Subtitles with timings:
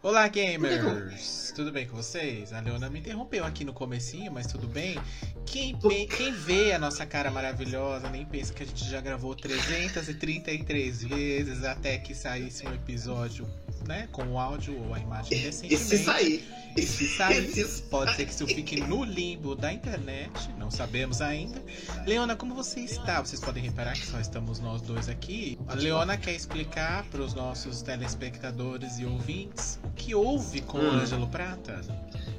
[0.00, 1.47] Olá, gamers!
[1.58, 2.52] Tudo bem com vocês?
[2.52, 4.96] A Leona me interrompeu aqui no comecinho, mas tudo bem?
[5.44, 11.02] Quem, quem vê a nossa cara maravilhosa nem pensa que a gente já gravou 333
[11.02, 13.44] vezes até que saísse um episódio,
[13.88, 14.08] né?
[14.12, 15.74] Com o áudio ou a imagem recentemente.
[15.74, 16.48] E se sair?
[16.76, 17.52] E se sair,
[17.90, 21.60] pode ser que isso fique no limbo da internet, não sabemos ainda.
[22.06, 23.20] Leona, como você está?
[23.20, 25.58] Vocês podem reparar que só estamos nós dois aqui.
[25.66, 30.88] A Leona quer explicar para os nossos telespectadores e ouvintes o que houve com hum.
[30.88, 31.26] o Ângelo
[31.56, 31.80] Prata.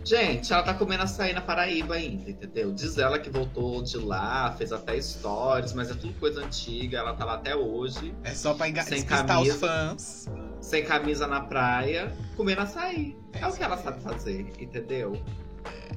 [0.03, 2.71] Gente, ela tá comendo açaí na Paraíba ainda, entendeu?
[2.71, 7.13] Diz ela que voltou de lá, fez até stories, mas é tudo coisa antiga, ela
[7.13, 8.13] tá lá até hoje.
[8.23, 10.29] É só pra engajar os fãs.
[10.61, 13.15] Sem camisa na praia, comendo açaí.
[13.33, 15.21] É, é o que ela sabe fazer, entendeu?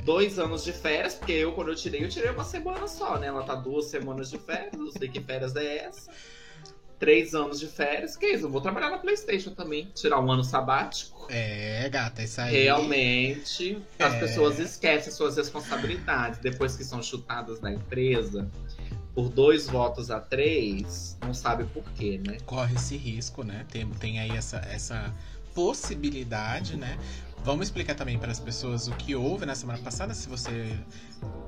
[0.05, 3.29] Dois anos de férias, porque eu, quando eu tirei, eu tirei uma semana só, né?
[3.29, 6.11] Ela tá duas semanas de férias, não sei que férias é essa
[7.03, 8.47] três anos de férias, que é isso?
[8.47, 11.27] Eu vou trabalhar na PlayStation também, tirar um ano sabático.
[11.29, 12.63] É, gata, isso aí.
[12.63, 14.05] Realmente, é...
[14.05, 18.49] as pessoas esquecem suas responsabilidades depois que são chutadas da empresa
[19.17, 22.39] por dois votos a três, não sabe por quê, né?
[22.47, 23.67] Corre esse risco, né?
[23.69, 25.13] Tem, tem aí essa, essa
[25.53, 26.97] possibilidade, né?
[27.45, 30.15] Vamos explicar também para as pessoas o que houve na semana passada.
[30.15, 30.77] Se você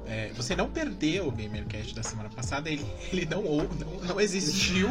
[0.06, 4.88] é, você não perdeu o Gamercast da semana passada, ele, ele não, não, não existiu,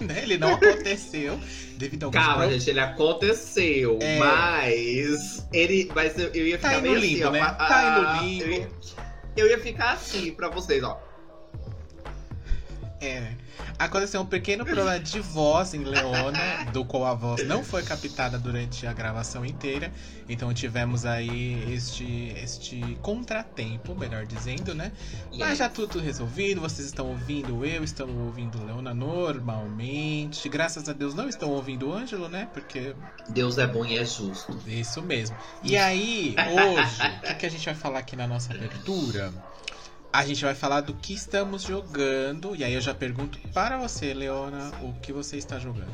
[0.00, 0.22] né?
[0.22, 1.38] Ele não aconteceu
[1.76, 4.18] devido ao Calma, gente, ele aconteceu, é...
[4.18, 7.42] mas ele, mas eu, eu ia tá ficar tá meio assim, limbo, assim, né?
[7.42, 8.44] ó, tá indo limbo.
[8.44, 8.70] Eu ia,
[9.36, 11.00] eu ia ficar assim para vocês, ó.
[13.00, 13.32] É.
[13.78, 18.38] Aconteceu um pequeno problema de voz em Leona, do qual a voz não foi captada
[18.38, 19.92] durante a gravação inteira.
[20.28, 24.92] Então tivemos aí este, este contratempo, melhor dizendo, né?
[25.38, 30.48] Mas já tudo resolvido, vocês estão ouvindo eu, estão ouvindo Leona normalmente.
[30.48, 32.48] Graças a Deus não estão ouvindo o Ângelo, né?
[32.52, 32.94] Porque.
[33.28, 34.58] Deus é bom e é justo.
[34.66, 35.36] Isso mesmo.
[35.62, 39.32] E aí, hoje, o que, que a gente vai falar aqui na nossa abertura?
[40.16, 42.56] A gente vai falar do que estamos jogando.
[42.56, 45.92] E aí eu já pergunto para você, Leona, o que você está jogando.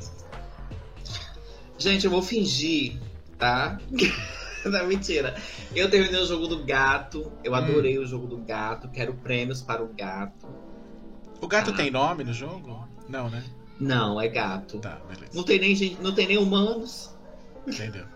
[1.76, 3.00] Gente, eu vou fingir,
[3.36, 3.80] tá?
[4.64, 5.34] Não, mentira.
[5.74, 7.32] Eu terminei o jogo do gato.
[7.42, 7.56] Eu hum.
[7.56, 8.88] adorei o jogo do gato.
[8.90, 10.46] Quero prêmios para o gato.
[11.40, 11.74] O gato ah.
[11.74, 12.88] tem nome no jogo?
[13.08, 13.42] Não, né?
[13.80, 14.78] Não, é gato.
[14.78, 15.32] Tá, beleza.
[15.34, 17.12] Não tem nem gente, não tem nem humanos.
[17.66, 18.06] Entendeu?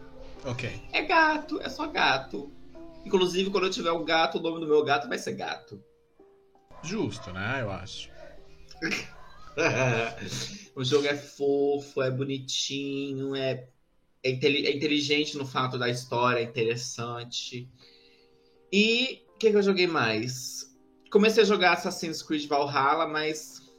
[0.44, 0.70] Ok.
[0.92, 2.52] É gato, é só gato.
[3.04, 5.82] Inclusive, quando eu tiver um gato, o nome do meu gato vai ser gato.
[6.86, 7.58] Justo, né?
[7.60, 8.10] Eu acho.
[10.76, 13.68] o jogo é fofo, é bonitinho, é,
[14.22, 17.68] é, é, inteligente no fato da história, é interessante.
[18.72, 20.74] E o que, que eu joguei mais?
[21.10, 23.72] Comecei a jogar Assassin's Creed Valhalla, mas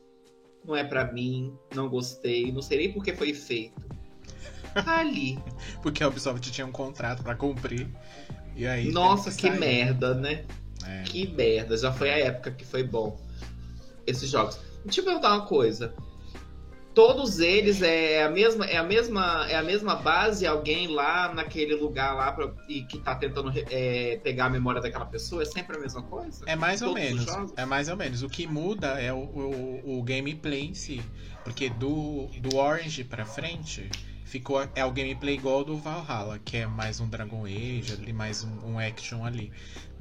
[0.65, 3.87] não é para mim, não gostei, não sei nem por que foi feito.
[4.73, 5.39] Tá ali.
[5.81, 7.87] Porque a Ubisoft tinha um contrato para cumprir.
[8.55, 8.91] E aí.
[8.91, 10.45] Nossa, que, que merda, né?
[10.85, 11.03] É.
[11.03, 13.19] Que merda, já foi a época que foi bom
[14.05, 14.59] esses jogos.
[14.85, 15.93] Deixa eu perguntar uma coisa.
[16.93, 21.75] Todos eles é a mesma é a mesma é a mesma base, alguém lá naquele
[21.75, 25.77] lugar lá pra, e que tá tentando é, pegar a memória daquela pessoa, é sempre
[25.77, 26.43] a mesma coisa?
[26.47, 27.27] É mais ou menos.
[27.55, 28.23] É mais ou menos.
[28.23, 30.99] O que muda é o, o, o gameplay em si,
[31.43, 33.87] porque do do Orange para frente
[34.25, 38.43] ficou é o gameplay igual do Valhalla, que é mais um Dragon Age, ali mais
[38.43, 39.51] um, um action ali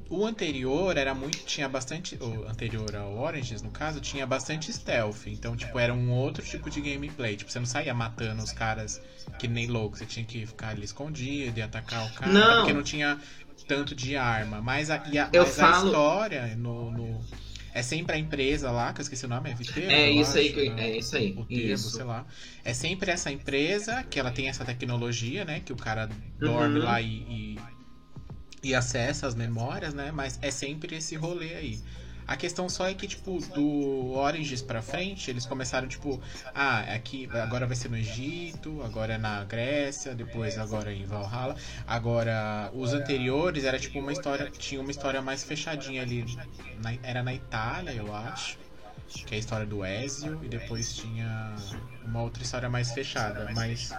[0.09, 1.39] o anterior era muito.
[1.45, 2.17] Tinha bastante.
[2.21, 5.27] O anterior ao Oranges, no caso, tinha bastante stealth.
[5.27, 7.35] Então, tipo, era um outro tipo de gameplay.
[7.35, 9.01] Tipo, você não saía matando os caras
[9.39, 9.97] que nem louco.
[9.97, 12.31] Você tinha que ficar ali escondido e atacar o cara.
[12.31, 12.57] Não.
[12.57, 13.19] Porque não tinha
[13.67, 14.61] tanto de arma.
[14.61, 15.73] Mas a, a, eu mas falo...
[15.73, 17.21] a história no, no,
[17.73, 19.91] É sempre a empresa lá, que eu esqueci o nome, é Viteiro?
[19.91, 20.89] É isso acho, aí, que, né?
[20.89, 21.31] é isso aí.
[21.37, 21.89] O termo, isso.
[21.89, 22.25] sei lá.
[22.63, 25.59] É sempre essa empresa que ela tem essa tecnologia, né?
[25.59, 26.85] Que o cara dorme uhum.
[26.85, 27.59] lá e, e
[28.63, 30.11] e acessa as memórias, né?
[30.11, 31.79] Mas é sempre esse rolê aí.
[32.27, 36.21] A questão só é que, tipo, do Origins pra frente, eles começaram, tipo,
[36.53, 41.05] ah, aqui agora vai ser no Egito, agora é na Grécia, depois agora é em
[41.05, 41.55] Valhalla.
[41.87, 46.25] Agora, os anteriores era tipo uma história, tinha uma história mais fechadinha ali.
[46.81, 48.57] Na, era na Itália, eu acho.
[49.07, 51.55] Que é a história do Ezio, e depois tinha
[52.03, 53.93] uma outra história mais fechada, mas.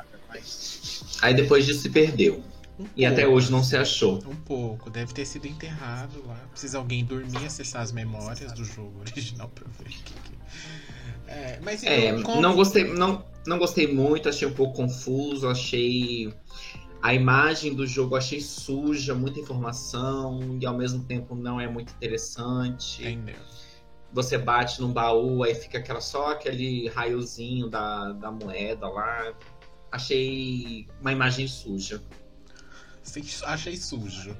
[1.22, 2.44] Aí depois disso se perdeu.
[2.78, 4.22] Um e pouco, até hoje não se achou.
[4.26, 6.36] Um pouco, deve ter sido enterrado lá.
[6.50, 10.32] Precisa alguém dormir e acessar as memórias do jogo original pra ver o que,
[11.26, 12.40] É, mas é, como...
[12.40, 16.32] não gostei, não, não gostei muito, achei um pouco confuso, achei
[17.00, 21.92] a imagem do jogo achei suja, muita informação e ao mesmo tempo não é muito
[21.92, 23.02] interessante.
[23.02, 23.36] Entendeu.
[24.12, 29.34] Você bate num baú, aí fica aquela, só aquele raiozinho da, da moeda lá.
[29.92, 32.02] Achei uma imagem suja.
[33.44, 34.36] Achei sujo.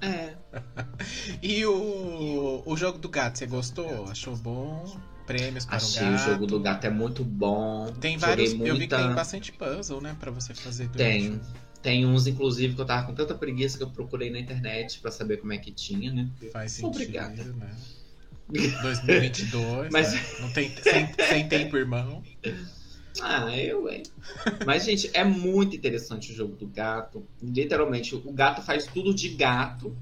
[0.00, 0.34] É.
[1.42, 4.06] E o, o jogo do gato, você gostou?
[4.10, 4.98] Achou bom?
[5.26, 6.20] Prêmios para Achei o gato?
[6.22, 7.92] o jogo do gato é muito bom.
[8.00, 8.52] Tem Joguei vários.
[8.52, 10.16] Eu vi que muita- tem bastante puzzle, né?
[10.18, 11.40] Pra você fazer durante Tem.
[11.82, 15.10] Tem uns, inclusive, que eu tava com tanta preguiça que eu procurei na internet pra
[15.12, 16.28] saber como é que tinha, né?
[16.52, 17.44] Faz sentido, Obrigada.
[17.44, 17.70] né?
[18.82, 20.20] 2022, Mas- né?
[20.40, 22.22] Não tem sem, sem tempo, irmão.
[23.20, 24.02] Ah, eu, hein?
[24.64, 27.26] Mas, gente, é muito interessante o jogo do gato.
[27.42, 29.96] Literalmente, o gato faz tudo de gato.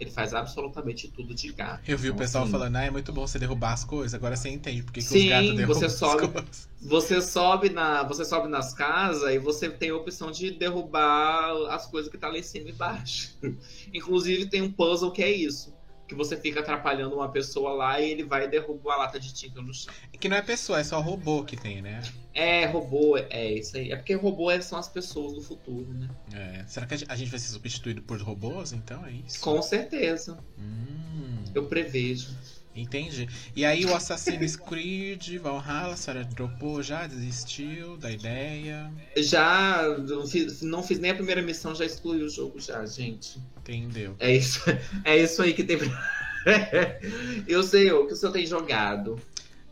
[0.00, 1.88] Ele faz absolutamente tudo de gato.
[1.88, 4.14] Eu vi o Então, pessoal assim, falando, ah, é muito bom você derrubar as coisas.
[4.14, 6.68] Agora você entende porque que Sim, os gatos derrubam você as sobe- coisas.
[6.86, 11.86] Você sobe, na, você sobe nas casas e você tem a opção de derrubar as
[11.86, 13.34] coisas que tá lá em cima e embaixo.
[13.94, 15.73] Inclusive tem um puzzle que é isso.
[16.06, 19.62] Que você fica atrapalhando uma pessoa lá e ele vai derrubar a lata de tinta
[19.62, 19.92] no chão.
[20.20, 22.02] Que não é pessoa, é só robô que tem, né?
[22.34, 23.90] É, robô, é isso aí.
[23.90, 26.08] É porque robô é- são as pessoas do futuro, né?
[26.32, 26.64] É.
[26.66, 29.04] Será que a gente- a gente vai ser substituído por robôs, então?
[29.06, 29.40] É isso?
[29.40, 30.38] Com certeza.
[30.58, 32.28] Hum, Eu prevejo.
[32.74, 33.28] Entendi.
[33.54, 38.90] E aí o Assassin's Creed, Valhalla, a senhora dropou já, desistiu da ideia.
[39.16, 43.38] Já não fiz, não fiz nem a primeira missão, já excluí o jogo já, gente.
[43.58, 44.14] Entendeu?
[44.18, 44.60] É isso,
[45.04, 45.78] é isso aí que tem.
[47.46, 49.20] Eu sei o que o senhor tem jogado.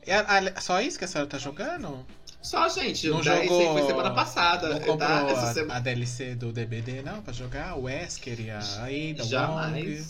[0.06, 2.04] É, a- só isso que a senhora tá jogando?
[2.40, 4.68] Só, gente, Não jogou- foi semana passada.
[4.70, 5.50] Não comprou tá?
[5.50, 5.76] A, semana...
[5.76, 7.76] a DLC do DBD, não, pra jogar?
[7.78, 10.04] O Wesker e a Ada, o Wong?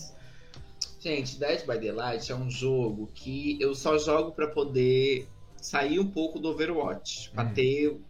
[1.02, 5.26] Gente, Dead by Daylight é um jogo que eu só jogo pra poder
[5.60, 7.30] sair um pouco do Overwatch.
[7.30, 7.52] Pra Hum.
[7.54, 8.00] ter.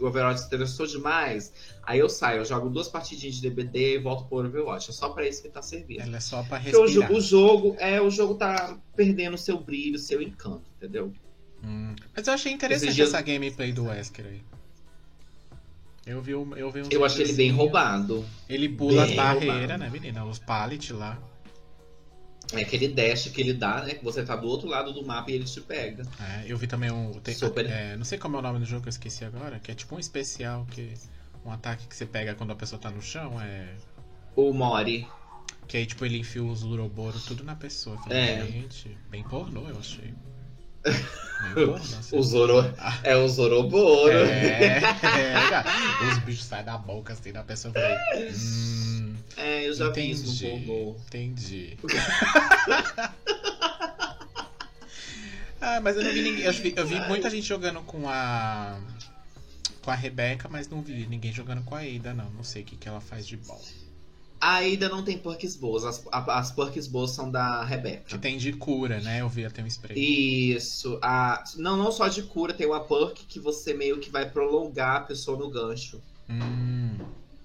[0.00, 1.52] O Overwatch se interessou demais.
[1.82, 4.90] Aí eu saio, eu jogo duas partidinhas de DBD e volto pro Overwatch.
[4.90, 6.00] É só pra isso que tá servindo.
[6.00, 7.10] Ela é só pra Porque o, respirar.
[7.10, 11.12] jo- o jogo, é, o jogo tá perdendo seu brilho, seu encanto, entendeu?
[11.62, 11.94] Hum.
[12.16, 14.42] Mas eu achei interessante essa gameplay do Wesker aí.
[16.06, 18.24] Eu vi, um- eu vi uns Eu achei ele bem roubado.
[18.48, 19.78] Ele pula as Bem barreiras, roubado.
[19.78, 20.24] né, menina?
[20.24, 21.18] Os pallets lá.
[22.58, 23.94] É aquele dash que ele dá, né?
[23.94, 26.04] Que você tá do outro lado do mapa e ele te pega.
[26.20, 27.12] É, eu vi também um.
[27.20, 27.66] Tem, Super.
[27.66, 29.74] é, não sei como é o nome do jogo que eu esqueci agora, que é
[29.74, 30.92] tipo um especial que.
[31.44, 33.68] Um ataque que você pega quando a pessoa tá no chão, é.
[34.34, 35.06] O Mori.
[35.68, 37.96] Que aí, tipo, ele enfia os Uroboro tudo na pessoa.
[37.98, 38.46] Falei, É.
[38.46, 40.14] Gente, bem pornô, eu achei.
[40.84, 42.16] Bem pornô, assim.
[42.16, 42.74] O Zoro.
[43.02, 44.10] É o Zoroboro.
[44.12, 45.66] É, é, cara.
[46.10, 47.72] Os bichos saem da boca assim da pessoa.
[47.76, 48.93] Eu falei, hum,
[49.36, 50.24] É, eu já vi entendi.
[50.24, 50.96] isso no pornô.
[51.06, 51.78] Entendi.
[55.60, 56.44] ah, mas eu não vi ninguém.
[56.44, 58.80] Eu vi, eu vi muita gente jogando com a.
[59.82, 62.30] Com a Rebeca, mas não vi ninguém jogando com a Ada, não.
[62.30, 63.60] Não sei o que, que ela faz de bom.
[64.40, 65.84] A Ada não tem perks boas.
[65.84, 68.18] As, as perks boas são da Que Rebeca.
[68.18, 69.22] tem de cura, né?
[69.22, 69.98] Eu vi até um spray.
[69.98, 70.98] Isso.
[71.00, 74.96] A, não, não só de cura, tem uma perk que você meio que vai prolongar
[74.96, 75.98] a pessoa no gancho.
[76.28, 76.98] Hum,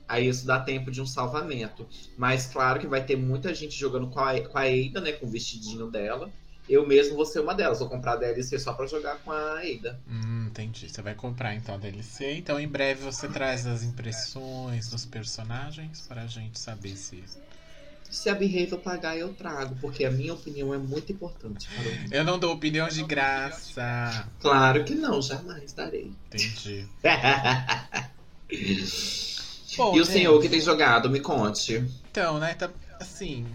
[0.09, 1.87] Aí isso dá tempo de um salvamento.
[2.17, 5.11] Mas claro que vai ter muita gente jogando com a, com a Ada, né?
[5.11, 6.31] Com o vestidinho dela.
[6.67, 7.77] Eu mesmo vou ser uma delas.
[7.77, 9.99] Vou comprar a DLC só pra jogar com a Ada.
[10.07, 10.89] hum, entendi.
[10.89, 12.37] Você vai comprar então a DLC.
[12.37, 17.23] Então em breve você traz as impressões dos personagens pra gente saber se.
[18.09, 19.77] Se a Behavior pagar, eu trago.
[19.79, 21.69] Porque a minha opinião é muito importante.
[22.09, 24.27] Eu não dou opinião de graça.
[24.39, 26.11] Claro que não, jamais darei.
[26.33, 26.87] Entendi.
[29.73, 31.83] e Bom, o gente, senhor que tem jogado, me conte.
[32.09, 32.53] Então, né?
[32.53, 33.45] Tá, assim.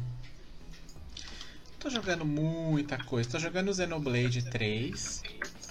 [1.78, 3.28] Tô jogando muita coisa.
[3.28, 5.22] Tô jogando Xenoblade 3.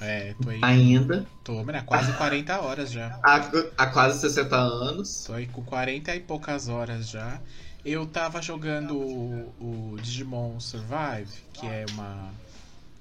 [0.01, 0.59] É, tô aí.
[0.61, 3.17] Ainda, Tô, né, quase 40 horas já.
[3.23, 5.23] há, há quase 60 anos.
[5.25, 7.39] Tô aí com 40 e poucas horas já.
[7.85, 12.31] Eu tava jogando o, o Digimon Survive, que é uma.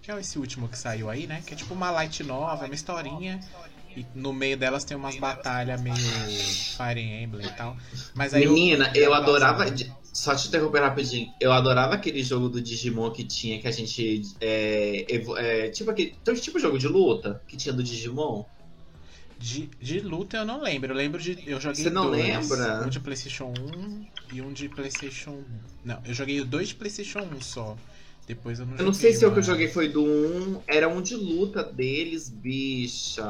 [0.00, 1.42] Que é esse último que saiu aí, né?
[1.46, 3.40] Que é tipo uma light nova, uma historinha.
[3.96, 7.76] E no meio delas tem umas batalhas meio Fire Emblem e tal.
[8.14, 9.64] Mas aí Menina, eu Nossa, adorava.
[9.64, 9.76] né?
[10.12, 11.32] Só te interromper rapidinho.
[11.40, 14.22] Eu adorava aquele jogo do Digimon que tinha, que a gente.
[14.40, 15.06] É,
[15.36, 16.14] é, tipo aquele.
[16.40, 18.44] Tipo jogo de luta que tinha do Digimon.
[19.38, 20.92] De, de luta eu não lembro.
[20.92, 21.38] Eu lembro de.
[21.46, 22.22] Eu joguei Você não dois.
[22.22, 22.84] lembra?
[22.84, 25.42] Um de PlayStation 1 e um de PlayStation.
[25.84, 27.76] Não, eu joguei dois de PlayStation 1 só.
[28.34, 30.62] Depois eu não Eu não sei se o que eu joguei foi do 1.
[30.66, 33.22] Era um de luta deles, bicha.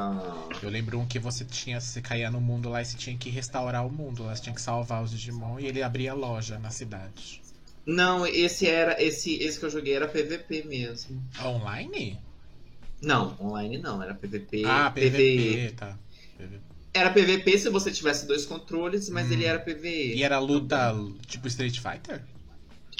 [0.62, 1.80] Eu lembro um que você tinha.
[1.80, 4.23] Você caía no mundo lá e você tinha que restaurar o mundo.
[4.23, 7.42] Lá você tinha que salvar os Digimon e ele abria loja na cidade.
[7.85, 9.02] Não, esse era.
[9.02, 11.21] Esse, esse que eu joguei era PVP mesmo.
[11.44, 12.16] Online?
[13.02, 14.62] Não, online não, era PVP.
[14.64, 15.11] ah, PVE.
[15.11, 15.99] PVP, tá.
[16.38, 16.61] PVP.
[16.94, 19.32] Era PVP se você tivesse dois controles, mas Hum.
[19.32, 20.14] ele era PVE.
[20.14, 20.94] E era luta
[21.26, 22.23] tipo Street Fighter?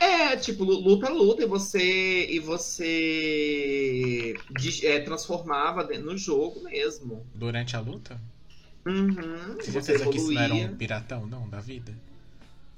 [0.01, 2.27] É, tipo, lu- luta, luta, e você.
[2.29, 4.35] E você.
[4.87, 7.25] é, transformava no jogo mesmo.
[7.35, 8.19] Durante a luta?
[8.87, 9.57] Uhum.
[9.65, 11.93] Você Você que isso não era um piratão, não, da vida?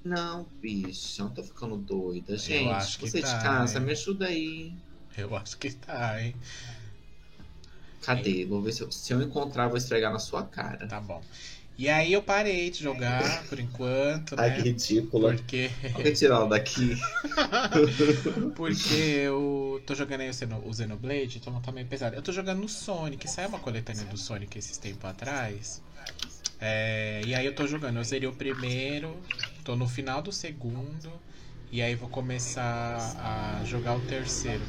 [0.05, 2.37] Não, bicho, não tô ficando doida.
[2.71, 3.87] acho Gente, que você tá, de casa, hein?
[3.87, 4.73] me ajuda aí.
[5.17, 6.35] Eu acho que tá, hein?
[8.01, 8.45] Cadê?
[8.47, 10.89] Vou ver se eu, se eu encontrar, vou esfregar na sua cara.
[10.89, 11.23] Tá bom.
[11.77, 14.43] E aí eu parei de jogar por enquanto, né?
[14.61, 15.35] ridícula.
[15.35, 16.97] Porque, Vou retirar ela daqui.
[18.55, 22.15] porque eu tô jogando aí o, Xeno, o Xenoblade, então tá meio pesado.
[22.15, 25.83] Eu tô jogando no Sonic, saiu uma coletânea do Sonic esses tempos atrás.
[26.61, 29.17] É, e aí eu tô jogando, eu zerei o primeiro,
[29.65, 31.11] tô no final do segundo,
[31.73, 34.63] e aí vou começar a jogar o terceiro.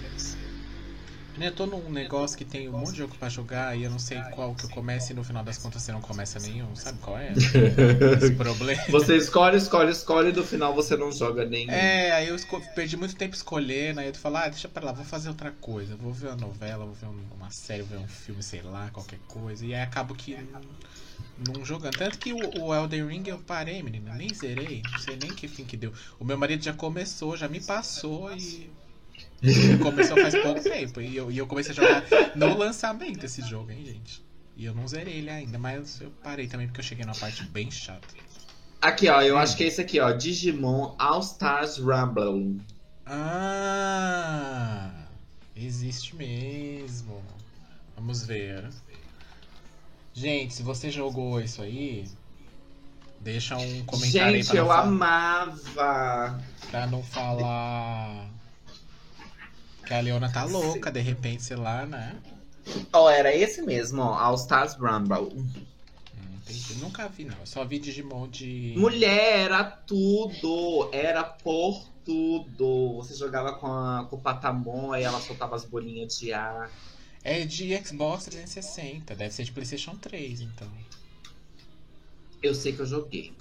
[1.38, 4.00] Eu tô num negócio que tem um monte de jogo pra jogar e eu não
[4.00, 6.98] sei qual que eu começo e no final das contas você não começa nenhum, sabe
[7.00, 7.34] qual é?
[7.34, 8.82] Esse problema.
[8.90, 11.72] Você escolhe, escolhe, escolhe e no final você não joga nenhum.
[11.72, 12.38] É, aí eu
[12.74, 15.96] perdi muito tempo escolhendo, aí eu falo, ah, deixa pra lá, vou fazer outra coisa,
[15.96, 18.90] vou ver uma novela, vou ver um- uma série, vou ver um filme, sei lá,
[18.92, 20.62] qualquer coisa, e aí acabo que não,
[21.38, 21.96] não jogando.
[21.96, 25.48] Tanto que o, o Elden Ring eu parei, menina, nem zerei, não sei nem que
[25.48, 25.92] fim que deu.
[26.20, 28.70] O meu marido já começou, já me passou e.
[29.82, 31.02] Começou faz pouco tempo.
[31.02, 32.04] E eu, e eu comecei a jogar
[32.36, 34.24] no lançamento esse jogo, hein, gente.
[34.58, 37.44] E eu não zerei ele ainda, mas eu parei também porque eu cheguei numa parte
[37.46, 38.08] bem chata.
[38.82, 40.12] Aqui, ó, eu acho que é esse aqui, ó.
[40.12, 42.62] Digimon All Stars Rumble.
[43.06, 44.92] Ah,
[45.56, 47.22] existe mesmo.
[47.96, 48.70] Vamos ver.
[50.14, 52.06] Gente, se você jogou isso aí,
[53.20, 56.44] deixa um comentário aí Gente, pra eu não, fa- amava.
[56.72, 58.30] pra não falar
[59.86, 62.20] que a Leona tá louca, de repente, sei lá, né?
[62.92, 64.14] Ó, era esse mesmo, ó.
[64.18, 65.38] All Stars Rumble.
[65.38, 65.48] Hum,
[66.38, 66.76] entendi.
[66.76, 67.38] Nunca vi, não.
[67.38, 68.74] Eu só vi Digimon de.
[68.76, 70.90] Mulher, era tudo.
[70.92, 72.96] Era por tudo.
[72.98, 76.72] Você jogava com, a, com o Patamon, aí ela soltava as bolinhas de ar.
[77.24, 79.16] É de Xbox 360.
[79.16, 80.72] Deve ser de PlayStation 3, então.
[82.42, 83.34] Eu sei que eu joguei.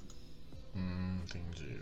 [0.75, 1.81] Hum, entendi.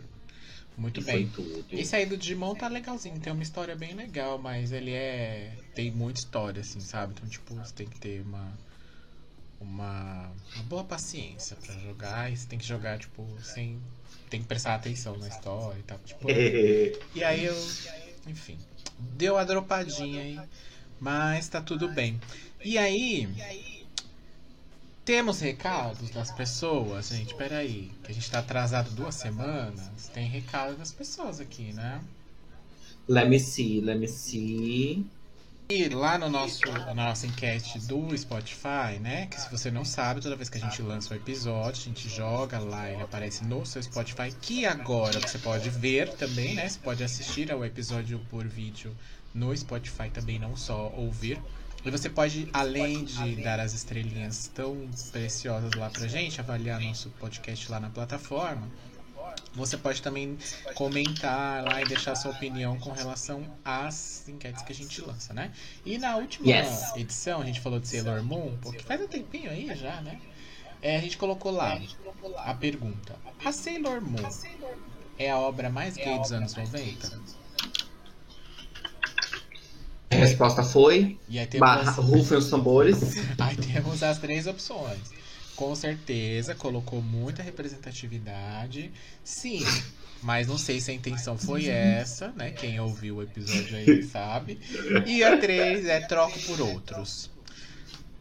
[0.77, 1.31] Muito E bem.
[1.71, 5.55] Esse aí do Digimon tá legalzinho, tem uma história bem legal, mas ele é.
[5.75, 7.13] tem muita história, assim, sabe?
[7.15, 8.51] Então, tipo, você tem que ter uma.
[9.61, 13.79] Uma, uma boa paciência pra jogar e você tem que jogar, tipo, sem.
[14.29, 15.99] Tem que prestar atenção na história e tal.
[15.99, 16.27] Tipo,
[17.15, 17.55] e aí eu.
[18.27, 18.57] Enfim.
[18.99, 20.39] Deu a dropadinha aí.
[20.99, 22.19] Mas tá tudo bem.
[22.63, 23.29] E aí.
[25.05, 27.35] Temos recados das pessoas, gente.
[27.35, 27.91] Peraí.
[28.03, 30.07] Que a gente tá atrasado duas semanas.
[30.13, 32.01] Tem recado das pessoas aqui, né?
[33.07, 35.05] let me see, let me see.
[35.69, 39.27] E lá no nosso, na nossa enquete do Spotify, né?
[39.27, 42.09] Que se você não sabe, toda vez que a gente lança um episódio, a gente
[42.09, 46.67] joga lá, ele aparece no seu Spotify, que agora você pode ver também, né?
[46.67, 48.95] Você pode assistir ao episódio por vídeo
[49.33, 51.41] no Spotify também, não só ouvir.
[51.85, 57.09] E você pode, além de dar as estrelinhas tão preciosas lá pra gente, avaliar nosso
[57.11, 58.71] podcast lá na plataforma,
[59.53, 60.37] você pode também
[60.75, 65.51] comentar lá e deixar sua opinião com relação às enquetes que a gente lança, né?
[65.85, 66.95] E na última Yes.
[66.95, 70.21] edição a gente falou de Sailor Moon, porque faz um tempinho aí já, né?
[70.81, 71.79] É, a gente colocou lá
[72.37, 74.29] a pergunta: A Sailor Moon
[75.17, 77.21] é a obra mais gay dos anos 90?
[80.23, 81.17] A resposta foi.
[81.27, 83.17] E aí temos, Barra, rufem os tambores.
[83.39, 84.99] aí temos as três opções.
[85.55, 88.91] Com certeza colocou muita representatividade.
[89.23, 89.63] Sim,
[90.21, 92.51] mas não sei se a intenção foi essa, né?
[92.51, 94.59] Quem ouviu o episódio aí sabe.
[95.05, 97.29] E a 3 é troco por outros.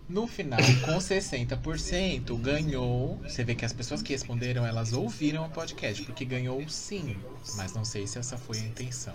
[0.08, 3.16] No final, com 60%, ganhou.
[3.22, 7.16] Você vê que as pessoas que responderam, elas ouviram o podcast, porque ganhou sim.
[7.56, 9.14] Mas não sei se essa foi a intenção.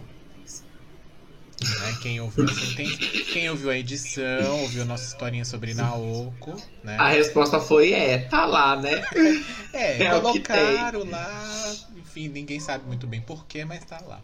[1.62, 1.98] Né?
[2.02, 2.98] Quem ouviu intenção.
[3.34, 6.96] Quem ouviu a edição, ouviu a nossa historinha sobre Naoko, né?
[7.00, 9.04] A resposta foi é, tá lá, né?
[9.74, 14.22] É, É colocaram lá, enfim, ninguém sabe muito bem porquê, mas tá lá.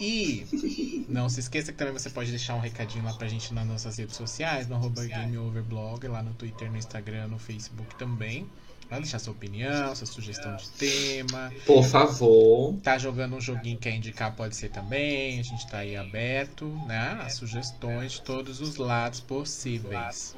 [0.00, 0.46] E
[1.08, 3.96] não se esqueça que também você pode deixar um recadinho lá pra gente nas nossas
[3.98, 8.48] redes sociais, no arroba GameOverblog, lá no Twitter, no Instagram, no Facebook também.
[8.90, 11.52] Vai deixar sua opinião, sua sugestão de tema.
[11.66, 12.74] Por favor.
[12.82, 15.38] Tá jogando um joguinho que quer indicar, pode ser também.
[15.38, 17.18] A gente tá aí aberto, né?
[17.20, 20.34] A sugestões de todos os lados possíveis.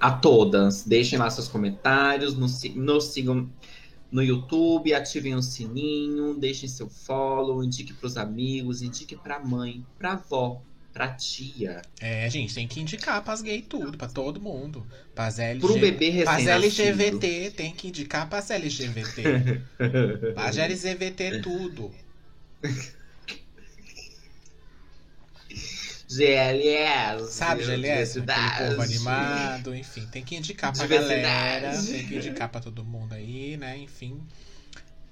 [0.00, 0.84] A todas.
[0.84, 3.48] Deixem lá seus comentários, nos, si- nos sigam
[4.10, 10.12] no YouTube, ativem o sininho, deixem seu follow, indique pros amigos, indique pra mãe, pra
[10.14, 10.62] avó,
[10.98, 14.84] pra tia, É, gente, tem que indicar pras gay tudo, pra todo mundo.
[15.14, 15.60] Pras LG...
[15.60, 16.90] pro bebê Pras recém-nascido.
[16.90, 19.60] LGBT, tem que indicar pras LGBT.
[20.34, 21.94] Pras LGBT tudo.
[26.08, 27.32] GLS.
[27.32, 28.18] Sabe, GLS?
[28.20, 30.04] Aquele povo animado, enfim.
[30.10, 33.76] Tem que indicar pra galera, tem que indicar pra todo mundo aí, né?
[33.78, 34.20] Enfim.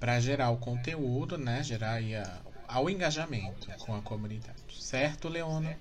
[0.00, 1.62] para gerar o conteúdo, né?
[1.62, 4.65] Gerar aí a, ao engajamento com a comunidade.
[4.86, 5.76] Certo, Leona?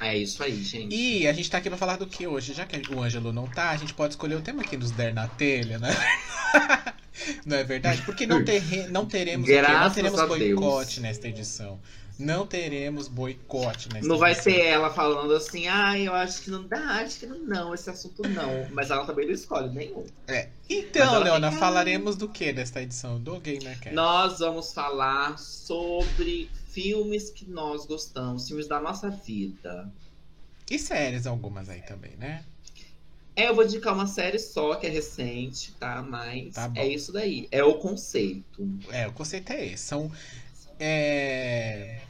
[0.00, 0.96] É isso aí, gente.
[0.96, 2.54] E a gente tá aqui pra falar do que hoje?
[2.54, 5.12] Já que o Ângelo não tá, a gente pode escolher o tema que nos der
[5.12, 5.90] na telha, né?
[7.44, 8.00] não é verdade?
[8.00, 11.78] Porque não, ter, não teremos, não teremos boicote nesta edição.
[12.18, 16.66] Não teremos boicote nessa Não vai ser ela falando assim, ah, eu acho que não
[16.66, 18.68] dá, acho que não, não, esse assunto não.
[18.72, 20.04] Mas ela também não escolhe nenhum.
[20.26, 20.48] É.
[20.68, 21.58] Então, Leona, tem...
[21.58, 23.92] falaremos do que nesta edição do GamerCast?
[23.92, 29.92] Nós vamos falar sobre filmes que nós gostamos, filmes da nossa vida.
[30.70, 32.44] E séries algumas aí também, né?
[33.36, 36.02] É, eu vou indicar uma série só, que é recente, tá?
[36.02, 37.48] Mas tá é isso daí.
[37.50, 38.68] É o conceito.
[38.90, 39.84] É, o conceito é esse.
[39.84, 40.10] São.
[40.78, 42.00] É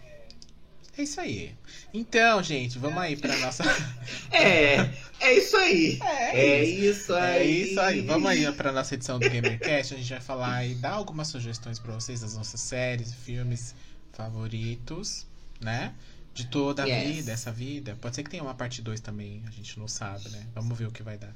[1.00, 1.54] é isso aí.
[1.94, 3.64] Então, gente, vamos aí pra nossa.
[4.30, 4.90] é,
[5.20, 5.98] é isso aí.
[6.02, 7.14] É, é isso.
[7.14, 7.38] aí.
[7.38, 8.00] É isso aí.
[8.02, 9.94] Vamos aí pra nossa edição do GamerCast.
[9.94, 13.74] A gente vai falar e dar algumas sugestões pra vocês das nossas séries, filmes
[14.12, 15.26] favoritos,
[15.60, 15.94] né?
[16.32, 17.16] De toda a yes.
[17.16, 17.96] vida, essa vida.
[18.00, 20.46] Pode ser que tenha uma parte 2 também, a gente não sabe, né?
[20.54, 21.34] Vamos ver o que vai dar.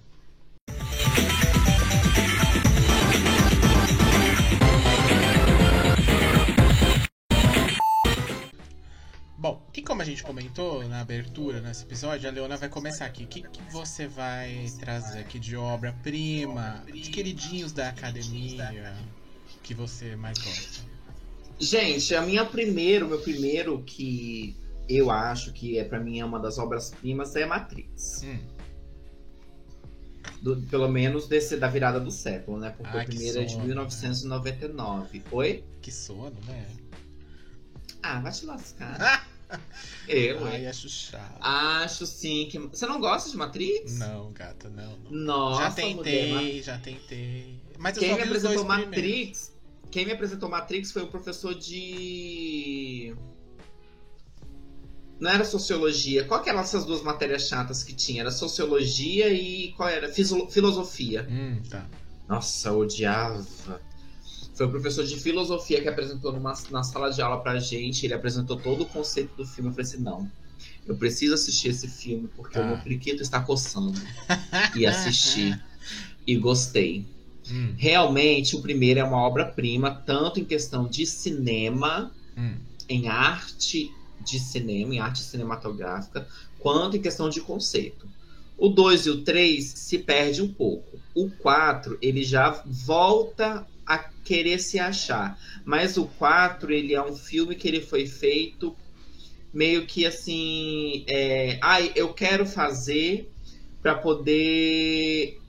[9.36, 13.24] Bom, e como a gente comentou na abertura nesse episódio, a Leona vai começar aqui.
[13.24, 18.96] O que, que você vai trazer aqui de obra-prima, de queridinhos da academia
[19.62, 20.93] que você mais gosta?
[21.64, 24.54] Gente, a minha primeiro, meu primeiro que
[24.86, 28.22] eu acho que é para mim é uma das obras-primas é Matrix.
[28.22, 28.38] Hum.
[30.42, 32.74] Do, pelo menos desse da virada do século, né?
[32.76, 35.18] Porque ah, o primeiro sono, é de 1999.
[35.18, 35.24] Né?
[35.32, 35.64] Oi?
[35.80, 36.66] Que sono, né?
[38.02, 39.26] Ah, vai te lascar.
[40.08, 41.38] Eu, Ai, acho chato.
[41.40, 42.58] Acho sim que.
[42.58, 43.98] Você não gosta de Matrix?
[43.98, 44.98] Não, gata, não.
[44.98, 45.10] não.
[45.10, 47.60] Nossa, já tentei, mulher, já tentei.
[47.78, 49.53] Mas quem me apresentou Matrix.
[49.94, 53.14] Quem me apresentou Matrix foi o professor de.
[55.20, 56.24] Não era sociologia.
[56.24, 58.22] Qual que eram essas duas matérias chatas que tinha?
[58.22, 60.12] Era sociologia e qual era?
[60.12, 61.28] Filosofia.
[61.30, 61.88] Hum, tá.
[62.28, 63.80] Nossa, eu odiava.
[64.56, 68.04] Foi o professor de filosofia que apresentou numa, na sala de aula pra gente.
[68.04, 69.70] Ele apresentou todo o conceito do filme.
[69.70, 70.28] Eu falei assim: não,
[70.88, 73.96] eu preciso assistir esse filme porque o meu priquito está coçando.
[74.74, 75.56] E assisti.
[76.26, 77.13] e gostei.
[77.50, 77.74] Hum.
[77.76, 82.56] Realmente, o primeiro é uma obra-prima, tanto em questão de cinema, hum.
[82.88, 86.26] em arte de cinema, em arte cinematográfica,
[86.58, 88.08] quanto em questão de conceito.
[88.56, 90.98] O 2 e o 3 se perde um pouco.
[91.14, 95.38] O 4, ele já volta a querer se achar.
[95.64, 98.74] Mas o 4, ele é um filme que ele foi feito
[99.54, 103.30] meio que assim, é, ai, ah, eu quero fazer
[103.80, 105.40] para poder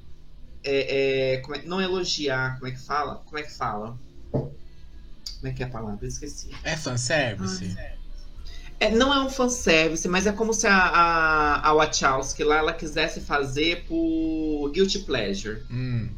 [0.66, 3.22] é, é, é, não elogiar, como é que fala?
[3.26, 3.98] Como é que fala?
[4.32, 4.52] Como
[5.44, 6.00] é que é a palavra?
[6.02, 6.50] Eu esqueci.
[6.64, 7.76] É fanservice?
[7.78, 7.96] Ah,
[8.80, 12.74] é, não é um fanservice, mas é como se a, a, a Wachowski lá ela
[12.74, 15.62] quisesse fazer por Guilty Pleasure.
[15.70, 16.10] Hum.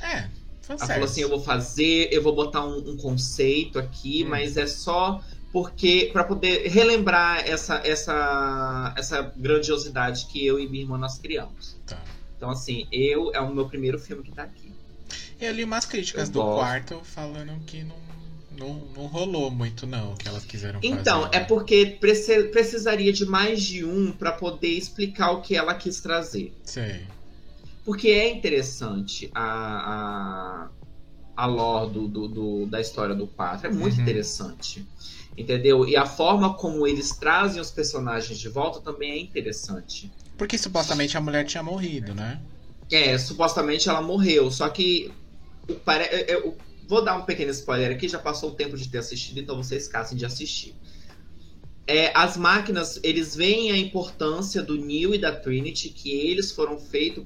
[0.00, 0.28] É,
[0.68, 4.28] ela falou assim: eu vou fazer, eu vou botar um, um conceito aqui, hum.
[4.28, 10.82] mas é só porque para poder relembrar essa, essa, essa grandiosidade que eu e minha
[10.82, 11.73] irmã nós criamos.
[12.36, 14.72] Então, assim, eu é o meu primeiro filme que tá aqui.
[15.40, 16.58] Eu li umas críticas eu do gosto.
[16.58, 17.96] quarto falando que não,
[18.58, 21.28] não, não rolou muito, não, que elas quiseram então, fazer.
[21.28, 21.98] Então, é porque
[22.50, 26.54] precisaria de mais de um para poder explicar o que ela quis trazer.
[26.62, 27.06] Sei.
[27.84, 30.68] Porque é interessante a,
[31.36, 33.66] a, a lore do, do, do da história do 4.
[33.66, 34.02] É muito uhum.
[34.02, 34.86] interessante.
[35.36, 35.86] Entendeu?
[35.86, 40.10] E a forma como eles trazem os personagens de volta também é interessante.
[40.36, 42.40] Porque supostamente a mulher tinha morrido, né?
[42.90, 44.50] É, supostamente ela morreu.
[44.50, 45.12] Só que.
[45.84, 46.08] Pare...
[46.28, 49.56] Eu vou dar um pequeno spoiler aqui, já passou o tempo de ter assistido, então
[49.56, 50.74] vocês escassem de assistir.
[51.86, 56.78] É, as máquinas, eles veem a importância do Neo e da Trinity, que eles foram
[56.78, 57.24] feitos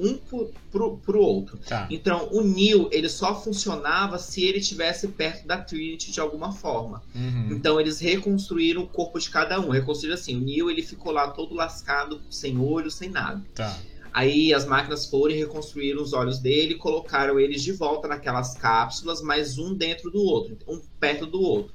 [0.00, 1.58] um pro, pro, pro outro.
[1.58, 1.86] Tá.
[1.90, 7.02] Então, o Neil, ele só funcionava se ele estivesse perto da Trinity de alguma forma.
[7.14, 7.48] Uhum.
[7.50, 9.70] Então, eles reconstruíram o corpo de cada um.
[9.70, 13.42] Reconstruíram assim, o Neil, ele ficou lá todo lascado, sem olho, sem nada.
[13.54, 13.78] Tá.
[14.12, 19.22] Aí as máquinas foram e reconstruíram os olhos dele, colocaram eles de volta naquelas cápsulas,
[19.22, 21.74] mas um dentro do outro, um perto do outro.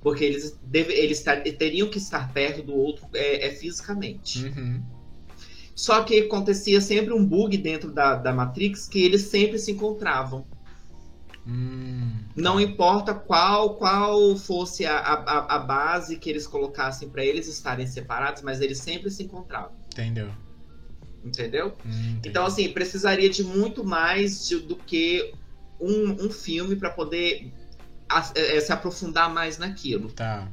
[0.00, 1.22] Porque eles, deve, eles
[1.58, 4.44] teriam que estar perto do outro é, é fisicamente.
[4.44, 4.82] Uhum.
[5.74, 10.46] Só que acontecia sempre um bug dentro da, da Matrix que eles sempre se encontravam.
[11.46, 12.12] Hum.
[12.34, 17.86] Não importa qual qual fosse a, a, a base que eles colocassem para eles estarem
[17.86, 19.72] separados, mas eles sempre se encontravam.
[19.92, 20.30] Entendeu?
[21.24, 21.74] Entendeu?
[21.86, 25.32] Hum, então, assim, precisaria de muito mais de, do que
[25.80, 27.50] um, um filme para poder
[28.08, 30.10] a, é, se aprofundar mais naquilo.
[30.12, 30.48] Tá.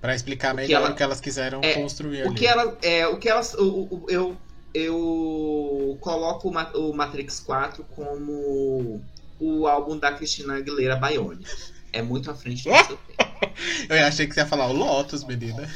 [0.00, 2.34] Pra explicar o melhor ela, o que elas quiseram é, construir o ali.
[2.36, 3.54] Que ela, é, o que elas.
[3.54, 4.36] O, o, eu,
[4.74, 9.00] eu coloco o Matrix 4 como
[9.38, 11.48] o álbum da Cristina Aguilera Bionic.
[11.92, 12.98] É muito à frente do seu tempo.
[13.88, 15.68] Eu achei que você ia falar o Lotus, menina.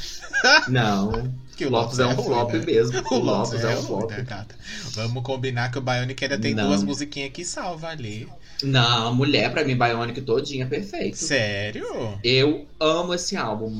[0.67, 1.33] Não.
[1.59, 2.65] Que o Lotus, Lotus é, um ruim, flop né?
[2.65, 3.03] mesmo.
[3.11, 4.11] O, o Lotus, Lotus é, é um flop.
[4.11, 4.45] Né,
[4.93, 6.67] Vamos combinar que o Bionic ainda tem Não.
[6.67, 8.29] duas musiquinhas que salva ali.
[8.63, 11.17] Não, mulher, pra mim, Bionic todinha é perfeito.
[11.17, 11.85] Sério?
[12.23, 13.77] Eu amo esse álbum.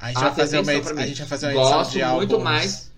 [0.00, 2.92] A gente, vai fazer, uma, a gente vai fazer uma Gosto de muito álbuns, mais.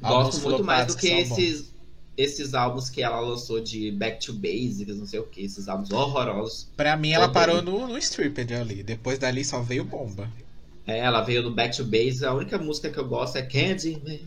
[0.00, 1.72] Gosto muito mais do que, que esses,
[2.16, 5.90] esses álbuns que ela lançou de Back to Basics, não sei o que, esses álbuns
[5.90, 6.68] horrorosos.
[6.76, 8.82] Pra mim, ela parou no, no Stripped ali.
[8.82, 10.30] Depois dali só veio bomba.
[10.86, 12.22] É, ela veio do Back to Basics.
[12.22, 14.20] A única música que eu gosto é Candyman.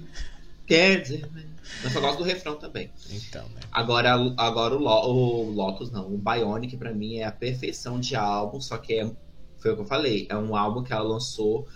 [0.68, 1.48] Candyman.
[1.84, 2.90] Eu só gosto do refrão também.
[3.12, 3.62] Então, né?
[3.72, 6.08] Agora, agora o, Lo, o Lotus, não.
[6.08, 8.60] O Bionic, pra mim, é a perfeição de álbum.
[8.60, 9.12] Só que é,
[9.60, 10.26] foi o que eu falei.
[10.30, 11.68] É um álbum que ela lançou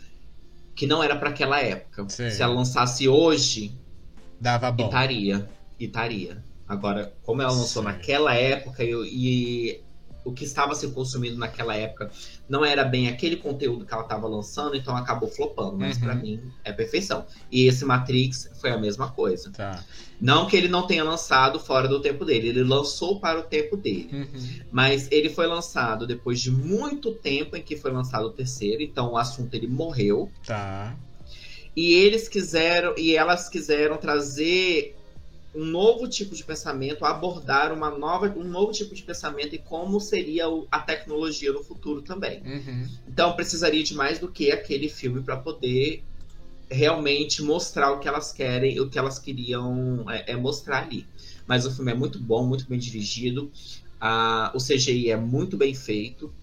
[0.76, 2.08] que não era para aquela época.
[2.10, 2.30] Sim.
[2.32, 3.78] Se ela lançasse hoje,
[4.42, 4.86] dava bom.
[4.86, 5.48] Estaria.
[5.80, 6.44] Estaria.
[6.68, 7.90] Agora, como ela lançou Sim.
[7.90, 9.82] naquela época e, e
[10.24, 12.12] o que estava se consumindo naquela época
[12.48, 15.78] não era bem aquele conteúdo que ela estava lançando, então acabou flopando.
[15.78, 16.04] Mas uhum.
[16.04, 17.26] para mim é perfeição.
[17.52, 19.52] E esse Matrix foi a mesma coisa.
[19.52, 19.84] Tá.
[20.20, 23.76] Não que ele não tenha lançado fora do tempo dele, ele lançou para o tempo
[23.76, 24.10] dele.
[24.12, 24.60] Uhum.
[24.72, 29.14] Mas ele foi lançado depois de muito tempo em que foi lançado o terceiro, então
[29.14, 30.32] o assunto ele morreu.
[30.46, 30.96] Tá.
[31.76, 34.96] E eles quiseram, e elas quiseram trazer
[35.54, 40.00] um novo tipo de pensamento, abordar uma nova, um novo tipo de pensamento e como
[40.00, 42.42] seria a tecnologia no futuro também.
[42.42, 42.88] Uhum.
[43.08, 46.04] Então precisaria de mais do que aquele filme para poder
[46.70, 51.06] realmente mostrar o que elas querem, o que elas queriam é, é mostrar ali.
[51.46, 53.52] Mas o filme é muito bom, muito bem dirigido,
[54.00, 56.34] a, o CGI é muito bem feito,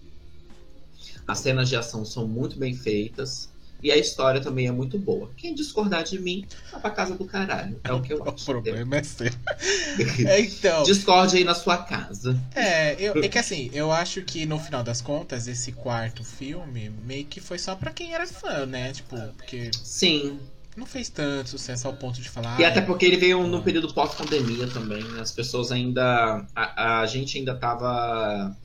[1.27, 3.49] as cenas de ação são muito bem feitas.
[3.81, 5.31] E a história também é muito boa.
[5.37, 7.79] Quem discordar de mim, vai pra casa do caralho.
[7.83, 8.29] É o que eu acho.
[8.49, 9.27] O problema é seu.
[10.27, 10.83] é, então.
[10.83, 12.39] Discorde aí na sua casa.
[12.55, 16.89] É, eu, é que assim, eu acho que no final das contas, esse quarto filme
[17.05, 18.91] meio que foi só pra quem era fã, né?
[18.91, 19.71] Tipo, porque.
[19.83, 20.39] Sim.
[20.75, 22.59] Não fez tanto sucesso ao ponto de falar.
[22.59, 25.03] E até porque ele veio no período pós-pandemia também.
[25.03, 25.21] Né?
[25.21, 26.45] As pessoas ainda.
[26.55, 28.55] A, a gente ainda tava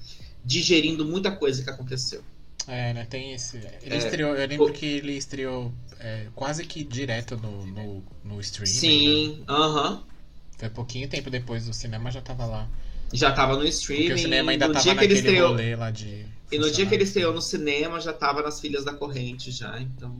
[0.44, 2.22] digerindo muita coisa que aconteceu.
[2.66, 3.07] É, né?
[3.09, 3.59] Tem esse.
[3.83, 4.72] Ele é, estreou, eu lembro o...
[4.72, 8.72] que ele estreou é, quase que direto no, no, no streaming.
[8.72, 9.44] Sim, né?
[9.48, 9.90] aham.
[9.90, 9.96] Né?
[9.96, 10.14] Uh -huh.
[10.59, 12.68] Foi pouquinho tempo depois do cinema já tava lá.
[13.12, 14.09] Já tava no streaming.
[14.09, 15.48] Porque o cinema ainda tava dia que ele estreou...
[15.50, 16.27] rolê lá de.
[16.50, 19.81] E no dia que ele estreou no cinema já tava nas filhas da corrente já,
[19.81, 20.16] então.